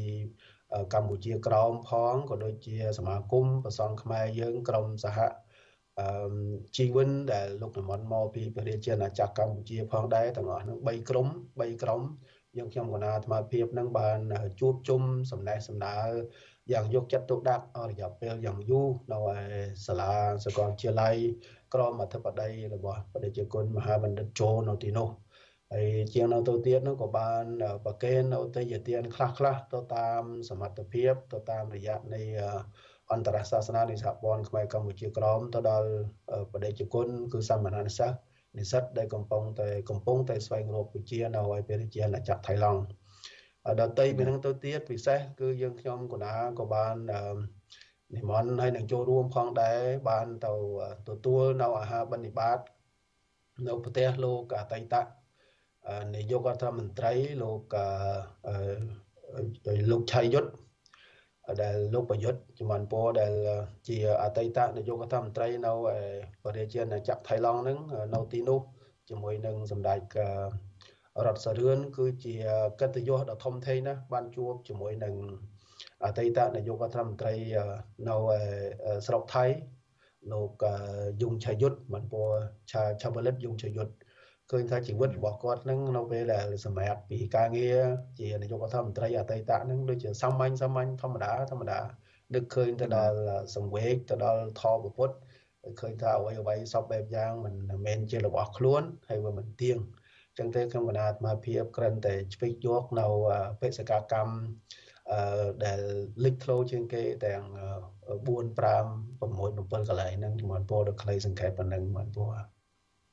[0.94, 5.20] កម្ពុជាក្រមផងក៏ដូចជាសមាគមប្រសង់ខ្មែរយើងក្រមសហ
[6.00, 6.08] អឺ
[6.78, 11.28] ជីវិនដែលលោកនិមន្តមកពីព្រះរាជាណាចក្រកម្ពុជាផងដែរទាំងអស់នឹង3ក្រុម
[11.60, 12.02] 3ក្រុម
[12.58, 14.20] យើងខ្ញុំគណៈអាត្មាភាពនឹងបាន
[14.60, 15.02] ជួបជុំ
[15.32, 16.10] សំណេះសំណាល
[16.72, 19.40] យ៉ាងយកចិត្តទុកដាក់អរយៈពេលយ៉ាងយូរនៅឯ
[19.86, 20.12] សាលា
[20.46, 21.16] សកលវិទ្យាល័យ
[21.74, 25.10] ក្រមអធិបតីរបស់បដិជគុណមហាបណ្ឌិតជោនៅទីនោះ
[25.74, 27.44] ហើយជាងនៅទៅទៀតនោះក៏បាន
[27.86, 32.22] ប្រកេននៅទេយទានខ្លះខ្លះទៅតាមសមត្ថភាពទៅតាមរយៈនៃ
[33.12, 35.90] អន្តរសាសនានៃសហព័ន្ធខ្មែរកម្ពុជាក្រមទៅដល់
[36.54, 38.14] បដិជគុណគឺសាមណនិស្សិត
[38.58, 42.82] និស្សិតដែលកំពុងតែកំពុងតែស្វែងរកវិជ្ជានៅឯព្រះរាជាណាចក្រថៃឡង់
[43.82, 46.96] ដតីពីនឹងទៅទៀតពិសេសគឺយើងខ្ញុំកណាក៏បាន
[48.16, 50.54] និមន្តហើយនឹងចូលរួមផងដែរបានទៅ
[51.10, 52.60] ទទួលនៅអាហារបនិបាត
[53.68, 54.96] នៅប្រទេសលោកអតីត
[56.16, 57.62] នាយករដ្ឋមន្ត្រីលោក
[59.92, 60.50] លោកឆៃយុទ្ធ
[61.62, 63.34] ដែលលោកប្រយុទ្ធជំនាន់ពរដែល
[63.88, 65.74] ជាអតីតនាយករដ្ឋមន្ត្រីនៅ
[66.44, 67.78] ប្រទេសជាណាចក្រថៃឡង់ហ្នឹង
[68.14, 68.60] នៅទីនោះ
[69.10, 70.00] ជាមួយនឹងសម្ដេច
[71.26, 72.34] រដ្ឋសរឿនគឺជា
[72.80, 75.16] កិត្តិយសដ៏ធំធេងណាស់បានជួបជាមួយនឹង
[76.06, 77.34] អតីតនាយករដ្ឋមន្ត្រី
[78.10, 78.16] នៅ
[79.08, 79.46] ស្រុកថៃ
[80.32, 80.52] លោក
[81.22, 82.22] យុងឆាយុទ្ធមិនពោ
[82.72, 83.94] ឆាឆាបលិតយុងឆាយុទ្ធ
[84.52, 87.80] ឃើញថាជីវិតរបស់គាត់នឹងនៅពេលដែលសម្រាប់ពីការងារ
[88.20, 91.80] ជានាយករដ្ឋមន្ត្រីអតីតនឹងដូចជាសាមញ្ញសាមញ្ញធម្មតាធម្មតា
[92.34, 93.18] នឹកឃើញទៅដល់
[93.56, 95.16] សង្វេកទៅដល់ថោពុទ្ធ
[95.80, 99.78] ឃើញថាអ្វីអ្វីសពបែបយ៉ាងមិនមែនជារបស់ខ្លួនហើយវាមិនទៀង
[100.38, 103.06] ចឹងទេខ្ញុំគណៈអាត្មាភាពក្រិនតែឆ្វេងយកនៅ
[103.62, 104.36] បេសកកម្ម
[105.12, 105.80] អឺដែល
[106.24, 107.44] លេចធ្លោជាងគេទាំង
[108.26, 108.46] 4 5 6
[109.72, 112.24] 7កន្លែងហ្នឹងជំនួនពោដល់ខ្លីសង្ខេបប៉ុណ្ណឹងមិនពោ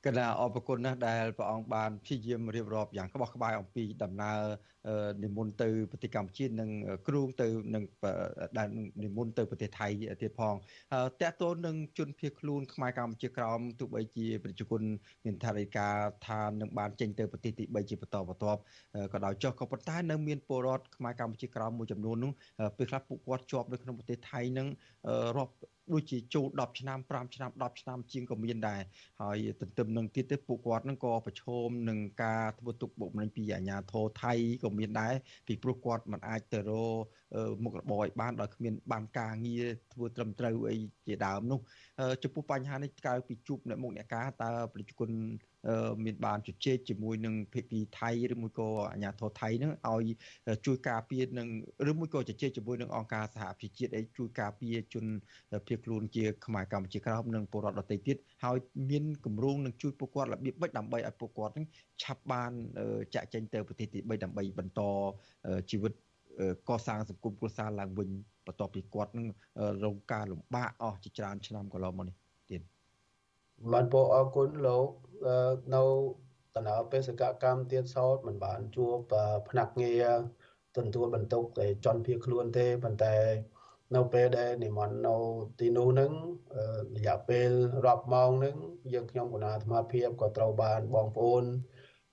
[0.06, 4.40] កណាអរគុណណាស់ដែលព្រះអង្គបានព្យាយាមរៀបរាប់យ៉ាងក្បោះក្បាយអំពីដំណើរ
[5.22, 6.70] និមន្តទៅប្រទេសកម្ពុជានិង
[7.08, 7.84] គ្រូទៅនឹង
[8.58, 8.68] ដែល
[9.04, 9.88] និមន្តទៅប្រទេសថៃ
[10.22, 10.54] ទៀតផង
[11.20, 14.82] តកតូននឹងជនភៀសខ្លួនខ្មែរកម្ពុជាក្រោមទោះបីជាប្រជាជន
[15.24, 15.88] មានថារិកា
[16.28, 18.60] ថានឹងបានចេញទៅប្រទេសទី3ជាបន្តបន្ទាប់
[19.12, 22.32] ក៏ដោយចុះក៏ប៉ុន្តែនៅមានពលរដ្ឋខ្មែរកម្ពុជាក្រោមមួយចំនួននោះ
[22.76, 24.66] ពេលខ្លះពួកគាត់ជាប់នៅក្នុងប្រទេសថៃនឹង
[25.38, 25.54] រាប់
[25.92, 28.80] ដូចជាចូល10ឆ្នាំ5ឆ្នាំ10ឆ្នាំជាងក៏មានដែរ
[29.22, 34.32] ហើយទន្ទឹមនឹងទៀតទៅពួកគាត់នឹងក៏ប្រឈមនឹងការធ្វើទុកបុកម្នេញពីអាជ្ញាធរថៃ
[34.64, 35.14] ក៏មានដែរ
[35.46, 36.96] ពីព្រោះគាត់មិនអាចទៅរក
[37.64, 41.60] មុខរបរឲ្យបានដោយគ្មានបានការងារធ្វើត្រឹមត្រូវអីជាដើមនោះ
[42.22, 45.10] ចំពោះបញ្ហានេះក្រៅពីជួបអ្នកមុខអ្នកការតើប្រជាជន
[46.04, 50.04] មានបានជជែកជាមួយនឹងភាគីថៃឬមួយក៏អាជ្ញាធរថៃនឹងឲ្យ
[50.66, 51.48] ជួយការពារនឹង
[51.90, 55.04] ឬមួយក៏ជជែកជាមួយនឹងអង្គការសហប្រជាជាតិឲ្យជួយការពារជន
[55.66, 58.56] ភៀសខ្លួនជាខ្មែរកម្ពុជាក្រោមនិងពលរដ្ឋដទៃទៀតហើយ
[58.90, 61.66] មានគម្រោងនឹងជួយពួកគាត់របៀបម៉េចដើម្បីឲ្យពួកគាត់នឹង
[62.02, 62.52] ឆាប់បាន
[63.14, 64.80] ចាក់ចេញទៅប្រទេសទី3ដើម្បីបន្ត
[65.70, 65.92] ជីវិត
[66.68, 68.10] កសាងសង្គមគ្រួសារឡើងវិញ
[68.46, 69.26] បន្ទាប់ពីគាត់នឹង
[69.84, 72.29] រងការលំបាកអស់ជាច្រើនឆ្នាំកន្លងមកនេះទៀត
[73.72, 74.88] បានពោអរគុណលោក
[75.74, 75.82] នៅ
[76.54, 78.96] តំណបេសកកម្មទៀតសោតមិនបានជួប
[79.48, 80.06] ភ្នាក់ងារ
[80.76, 83.16] ទទួលបន្ទុកតែជន់ភៀសខ្លួនទេប៉ុន្តែ
[83.96, 85.16] នៅពេលដែលនិមន្តនៅ
[85.60, 86.12] ទីនោះនឹង
[86.96, 87.50] រយៈពេល
[87.86, 88.56] រាប់ម៉ោងនឹង
[88.92, 91.44] យើងខ្ញុំគណៈអាត្មាភាពក៏ត្រូវបានបងប្អូន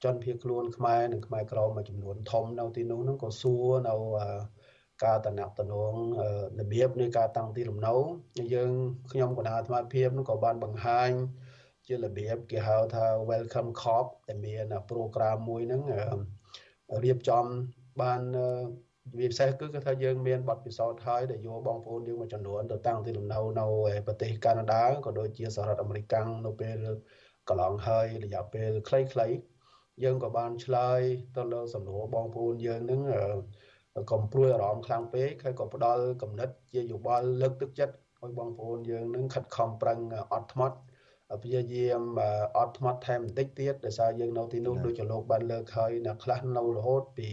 [0.03, 3.95] ជន់ភៀសខ្លួនខ្មែរនិងខ្មែរក្រមមួយចំនួនធំនៅទីនោះនឹងក៏សួរនៅ
[5.05, 5.93] ការតំណាក់តំណង
[6.59, 7.95] របៀបនៃការតាំងទីលំនៅ
[8.53, 8.71] យើង
[9.11, 11.09] ខ្ញុំគណៈអាត្មាភាពនឹងក៏បានបង្ហាញ
[11.87, 15.81] ជារបៀបគេហៅថា welcome cop តែមានប្រូក្រាមមួយហ្នឹង
[17.03, 17.45] រៀបចំ
[18.01, 18.21] បាន
[19.17, 23.67] វាពិសេសគឺគឺថាយើងមានបទពិសោធន៍ហើយដែលយកបងប្អូនយើងមួយចំនួនទៅតាំងទីលំនៅនៅ
[24.07, 26.77] ប្រទេសកាណាដាក៏ដូចជាសហរដ្ឋអាមេរិកនៅពេល
[27.49, 29.35] កន្លងហើយរយៈពេលខ្លីៗ
[30.03, 31.01] យើងក៏បានឆ្លើយ
[31.37, 33.01] ទៅលើសំណួរបងប្អូនយើងនឹង
[34.11, 39.99] កុំព្រួយអារម្មណ៍ខ្លាំងពេកហើយក៏ផ្ដល់កំណត់ជាយោបល់លើកទឹកចិត្តឲ្យបងប្អូនយើងនឹងខិតខំប្រឹង
[40.33, 40.77] អត់ធ្មត់
[41.43, 42.01] ព្យាយាម
[42.57, 47.29] អត់ធ្មត់ថែមបន្តិចទៀតដោយសារយើងនៅទីនោះដូចជាលោកបានលើកហើយអ្នកខ្លះនៅរហូតពី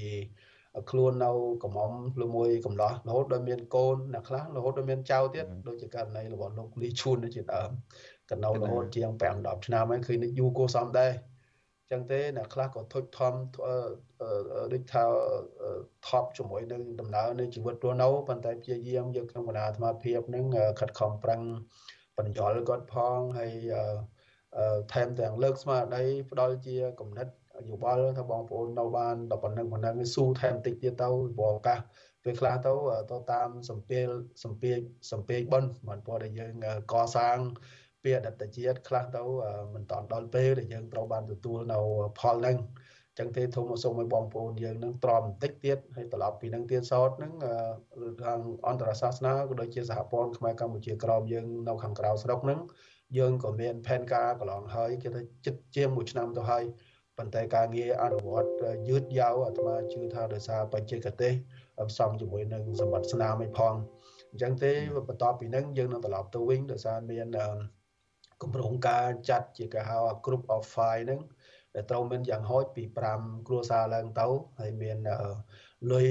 [0.91, 1.31] ខ្លួននៅ
[1.63, 1.91] កំមុំ
[2.25, 7.71] ឬមួយកំឡោះរហូតដល់មានកូនអ្នកខ្លះរហូតដល់មានចៅទៀតដូចជាករណីរបស់លោកលីឈួនជាដើម
[8.31, 11.13] កណ្ដោរហូតជាង5 10ឆ្នាំហើយឃើញយូរគួសមដែរ
[11.91, 13.33] ចឹងទេអ្នកខ្លះក៏ធុចធំ
[14.73, 15.05] ដូចថា
[16.09, 20.45] ថប់ជាមួយនឹងដំណើរនៃជីវិតរស់នៅប៉ុន្តែព្យាយាមយកក្នុងគណៈអាត្មាភាពនឹង
[20.81, 21.41] ខិតខំប្រឹង
[22.19, 23.53] បញ្យល់គាត់ផងហើយ
[24.93, 27.29] ថែមទាំងលើកស្មារតីផ្ដល់ជាគំនិត
[27.69, 31.09] យោបល់ថាបងប្អូននៅបានដល់ប៉ុណ្ណឹងប៉ុណ្ណឹងស៊ូថែមតិចទៀតទៅ
[31.39, 31.79] ព្រោះឱកាស
[32.25, 32.73] ពេលខ្លះទៅ
[33.11, 34.09] ទៅតាមសម្ពាល
[34.45, 34.79] សម្ពាល
[35.13, 36.55] សម្ពាលបនមិនព្រោះដែលយើង
[36.93, 37.39] កសាង
[38.05, 39.23] ពីអតីតជាតិខ្លះទៅ
[39.75, 41.79] មិនតាន់ដល់ពេលដែលយើងត្រូវបានទទួលនៅ
[42.21, 42.57] ផលហ្នឹង
[43.19, 47.33] ចឹងទេធំសូមឲ្យបងប្អូនយើងនឹងទ្រាំបន្តិចទៀតហើយត្រឡប់ពីនឹងទៀតសោតនឹង
[48.25, 52.61] ខាងអន្តរសាសនាក៏ដូចជាសហព័ន្ធខ្មែរកម្ពុជាក្រមយើងនៅខាងក្រៅស្រុកនឹង
[53.19, 56.65] យើងក៏មានផែនការកន្លងហើយគេថាចិត្តជាង1ឆ្នាំទៅហើយ
[57.19, 58.51] ប៉ុន្តែការងារអនុវត្ត
[58.89, 61.33] យឺតយ៉ាវអាត្មាជឿថាដោយសារបច្ចេកទេស
[61.91, 63.75] ផ្សំជាមួយនឹងសម្បត្តិស្នាមឯផង
[64.31, 64.73] អញ្ចឹងទេ
[65.09, 67.29] បន្ទាប់ពីនឹងយើងនឹងត្រឡប់ទៅវិញដោយសារមាន
[68.43, 71.21] គម្រោងការចាត់ជាគេហៅ group of 5ហ្នឹង
[71.75, 72.85] ដែលត្រូវមានយ៉ាងហោចពី
[73.17, 74.27] 5គ្រួសារឡើងទៅ
[74.61, 74.99] ហើយមាន
[75.93, 76.09] លុយ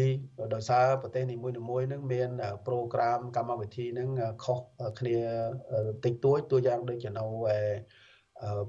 [0.54, 1.56] ដោយសារប្រទេសនីមួយៗ
[1.88, 2.30] ហ្នឹងមាន
[2.68, 4.10] ប្រូក្រាមកម្មវិធីហ្នឹង
[4.44, 4.60] ខុស
[5.00, 5.18] គ្នា
[6.04, 7.26] តិចតួចតួយ៉ាងដូចជានៅ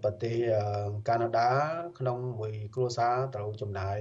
[0.03, 0.37] ប្រទេស
[1.09, 1.51] កាណាដា
[1.99, 3.97] ក្នុងមួយគ្រួសារត្រូវចំណាយ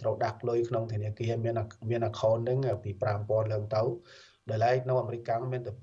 [0.00, 1.54] ត្រូវដាក់លុយក្នុងធនាគារមាន
[1.90, 2.90] មាន account ហ្នឹងពី
[3.20, 3.82] 5000ឡើងទៅ
[4.50, 5.72] ដែលឡែកនៅអាមេរិកមានតែ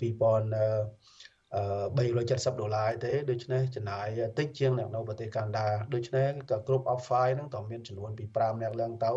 [0.00, 4.06] 2000 370ដុល្លារទេដូច្នេះចំណាយ
[4.38, 9.12] តិចជាងអ្នកនៅប្រទេសកាណាដាដូច្នេះក៏គ្រប់ off file ហ្នឹងតើមានចំនួនពី5អ្នកឡើងទៅ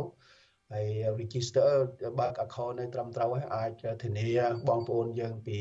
[0.72, 0.88] ហើយ
[1.20, 1.72] register
[2.20, 3.72] បើក account នៅត្រឹមត្រូវហើយអាច
[4.04, 4.28] ធានា
[4.70, 5.60] បងប្អូនយើងពី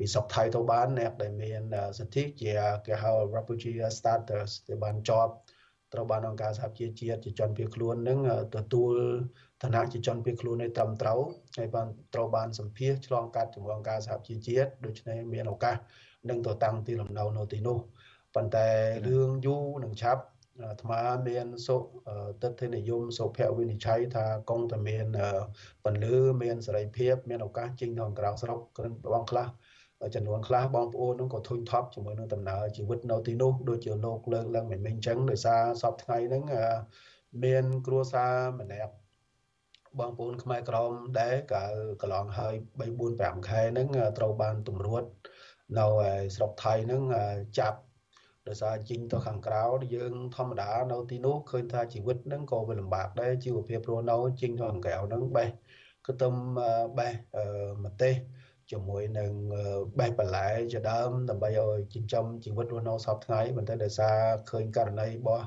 [0.00, 1.62] ពីសុកថៃទៅបានអ្នកដែលមាន
[1.98, 2.52] សិទ្ធិជា
[2.86, 5.32] គេហៅ refugee status ដែលបានជាប់
[5.92, 8.20] ត្រូវបានអង្គការសហប្រជាជាតិជាជនភៀសខ្លួននឹង
[8.56, 8.94] ទទួល
[9.62, 11.20] ឋានៈជាជនភៀសខ្លួននៅត្រឹមត្រូវ
[11.58, 15.76] ហើយបានត្រូវបានសម្ភាសឆ្លងកាត់ជាមួយអង្គការសហប្រជាជាតិដូច្នេះមានឱកាស
[16.30, 17.78] នឹងទៅតាំងទីលំនៅនៅទីនោះ
[18.34, 18.68] ប៉ុន្តែ
[19.06, 20.22] រឿងយូរនឹងឆាប់
[20.62, 21.76] អាត្មាមានសុ
[22.42, 25.06] ទិដ្ឋិនិយមសុភវិនិច្ឆ័យថាកងតែមាន
[25.84, 29.48] ពលឺមានសេរីភាព មានឱកាសចេញទៅក្រៅស្រុកគ្រឿងបងខ្លះ
[30.14, 36.44] ចំនួនខ្លះបងប្អូននឹងក៏ធុញថប់ជាមួយនឹងដំណើរជីវិតនៅទីនោះដូចជាលោកលើកឡើងមិនមិញអញ្ចឹងដោយសារសពថ្ងៃហ្នឹង
[37.44, 38.92] មានគ្រួសារម្នាក់
[40.00, 43.88] បងប្អូនខ្មែរក្រមដែរកាលកន្លងហើយ3 4 5ខែហ្នឹង
[44.18, 45.02] ត្រូវបានទម្រួត
[45.78, 45.86] នៅ
[46.36, 47.02] ស្រុកថៃហ្នឹង
[47.58, 47.78] ចាប់
[48.48, 55.48] ដោយសារជីងទៅខាងក្រៅយើងធម្មតានៅទីនោះឃើញថាជីវិតហ្នឹងក៏វាលំបាកដែរជីវភាពរស់នៅជីងទៅខាងក្រៅហ្នឹងបេះ
[56.06, 56.34] គឺទំ
[56.98, 57.12] បេះ
[57.84, 58.14] ម្ទេស
[58.70, 59.32] ជាមួយនឹង
[59.98, 64.18] បេះបន្លែជាដើមដើម្បីឲ្យចិញ្ចឹមជីវិតរស់នៅសពថ្ងៃប៉ុន្តែដោយសារ
[64.50, 65.46] ឃើញករណីរបស់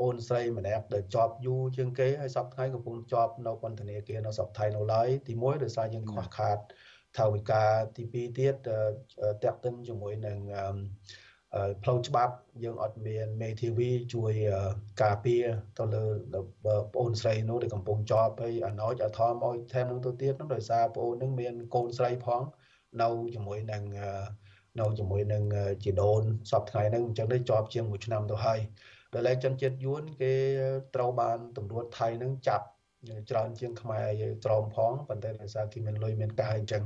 [0.00, 6.58] អូនស្រីម្នាក់ដែលជាប់យូរជាងគេហើយសពថ្ងៃកំពុងជាប់នៅពន្ធនាគារនៅសពថៃនៅឡើយទី1ដោយសារយើងខ្វះខាត
[7.18, 7.64] ថវិកា
[7.96, 8.54] ទី2ទៀត
[9.44, 10.38] តាក់ទិនជាមួយនឹង
[11.82, 12.34] ផ្លូវច្បាប់
[12.64, 14.32] យើងអត់មានមេធាវីជួយ
[15.02, 15.44] ការពារ
[15.78, 16.04] ទៅលើ
[16.64, 22.42] បងអូនស្រីនោះដែលកំពុងជាប់ហើយអាណោចអាថមអោយថែមនឹងទៅទៀតនោះដោយសារបងអូននឹងមានកូនស្រីផង
[23.02, 23.82] នៅជាមួយនឹង
[24.80, 25.42] នៅជាមួយនឹង
[25.84, 28.60] ជីដូនសពថ្ងៃហ្នឹងអញ្ចឹងទៅជាប់ជាង1ឆ្នាំទៅហើយ
[29.16, 30.32] ដល់ឡែកជនជាតិយួនគេ
[30.94, 32.66] ត្រូវបានតម្រួតថៃហ្នឹងចាប់
[33.30, 34.06] ច្រើនជាងខ្មែរ
[34.44, 36.82] ក្រមផងប៉ុន្តែដោយសារគេមានលុយមានកាយអញ្ចឹង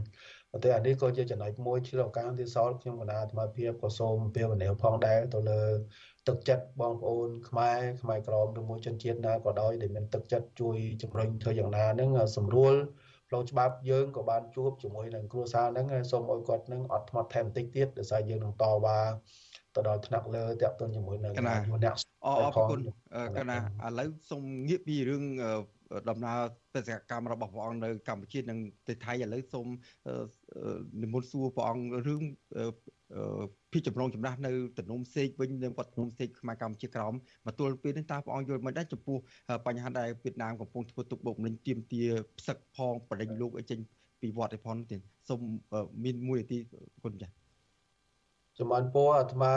[0.51, 5.63] ប៉ុន្តែអានេះក៏ជាចំណុចមួយឆ្លងកាងទីសល់ខ្ញុំកណាអាត្មាភាពក៏សូមពាវនាវផងដែរទៅលើ
[6.29, 12.75] ទឹកចិត្តបងប្អូនខ្មែរខ្មែរក្រមឬមួយជនជាតិណាក៏ដោយដែលមានទឹកចិត្តជួយជំរុញធ្វើយ៉ាងណាហ្នឹងសម្រួល
[13.29, 19.01] ផ្លូវច្បាប់យើងក៏បានជួបជាមួយនឹងគ្រួសារហ្នឹងសូមឲ្យគាត់នឹងអត់ធ្មត់ថែមបន្តិចទៀតដោយសារយើងនឹងតវ៉ា
[19.81, 21.95] ទៅដល់ថ្នាក់លើតាក់ទងជាមួយនឹងអ្នក
[22.27, 22.81] អរអរគុណ
[23.39, 25.25] កណាឥឡូវសូមងាកពីរឿង
[26.11, 26.39] ដំណើរ
[26.75, 29.67] បេសកកម្មរបស់ព្រះអង្គនៅកម្ពុជានិងប្រទេសថៃឥឡូវសូម
[31.03, 32.23] និមន្តសួរព្រះអង្គរឿង
[33.73, 37.15] ពីចម្លងចំណាស់នៅតំណុំសេកវិញនៅវត្តតំណុំសេកខ្មែរកម្ពុជាក្រោម
[37.47, 39.19] មកទល់ពេលនេះតើព្រះអង្គយល់មិនដែរចំពោះ
[39.67, 42.09] បញ្ហាដែលវៀតណាមកំពុងធ្វើទុកបុកម្នេញទាមទារ
[42.39, 43.79] ផ្សឹកផងបដិញលោកឲ្យចេញ
[44.21, 45.41] ពីវត្តឯផងទៀតសូម
[46.05, 46.59] មានមួយនាទី
[47.05, 47.40] គុណចា៎
[48.59, 49.55] ចំបានពោអាត្មា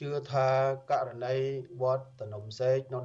[0.00, 0.48] ជឿថា
[0.90, 1.34] ករណី
[1.82, 3.00] វត្តតំណុំសេកក្នុង